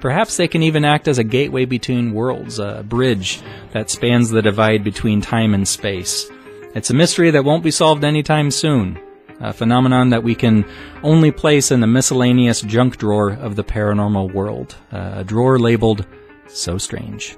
[0.00, 3.40] Perhaps they can even act as a gateway between worlds, a bridge
[3.72, 6.28] that spans the divide between time and space.
[6.74, 8.98] It's a mystery that won't be solved anytime soon,
[9.40, 10.64] a phenomenon that we can
[11.02, 16.04] only place in the miscellaneous junk drawer of the paranormal world, a drawer labeled
[16.52, 17.36] so strange.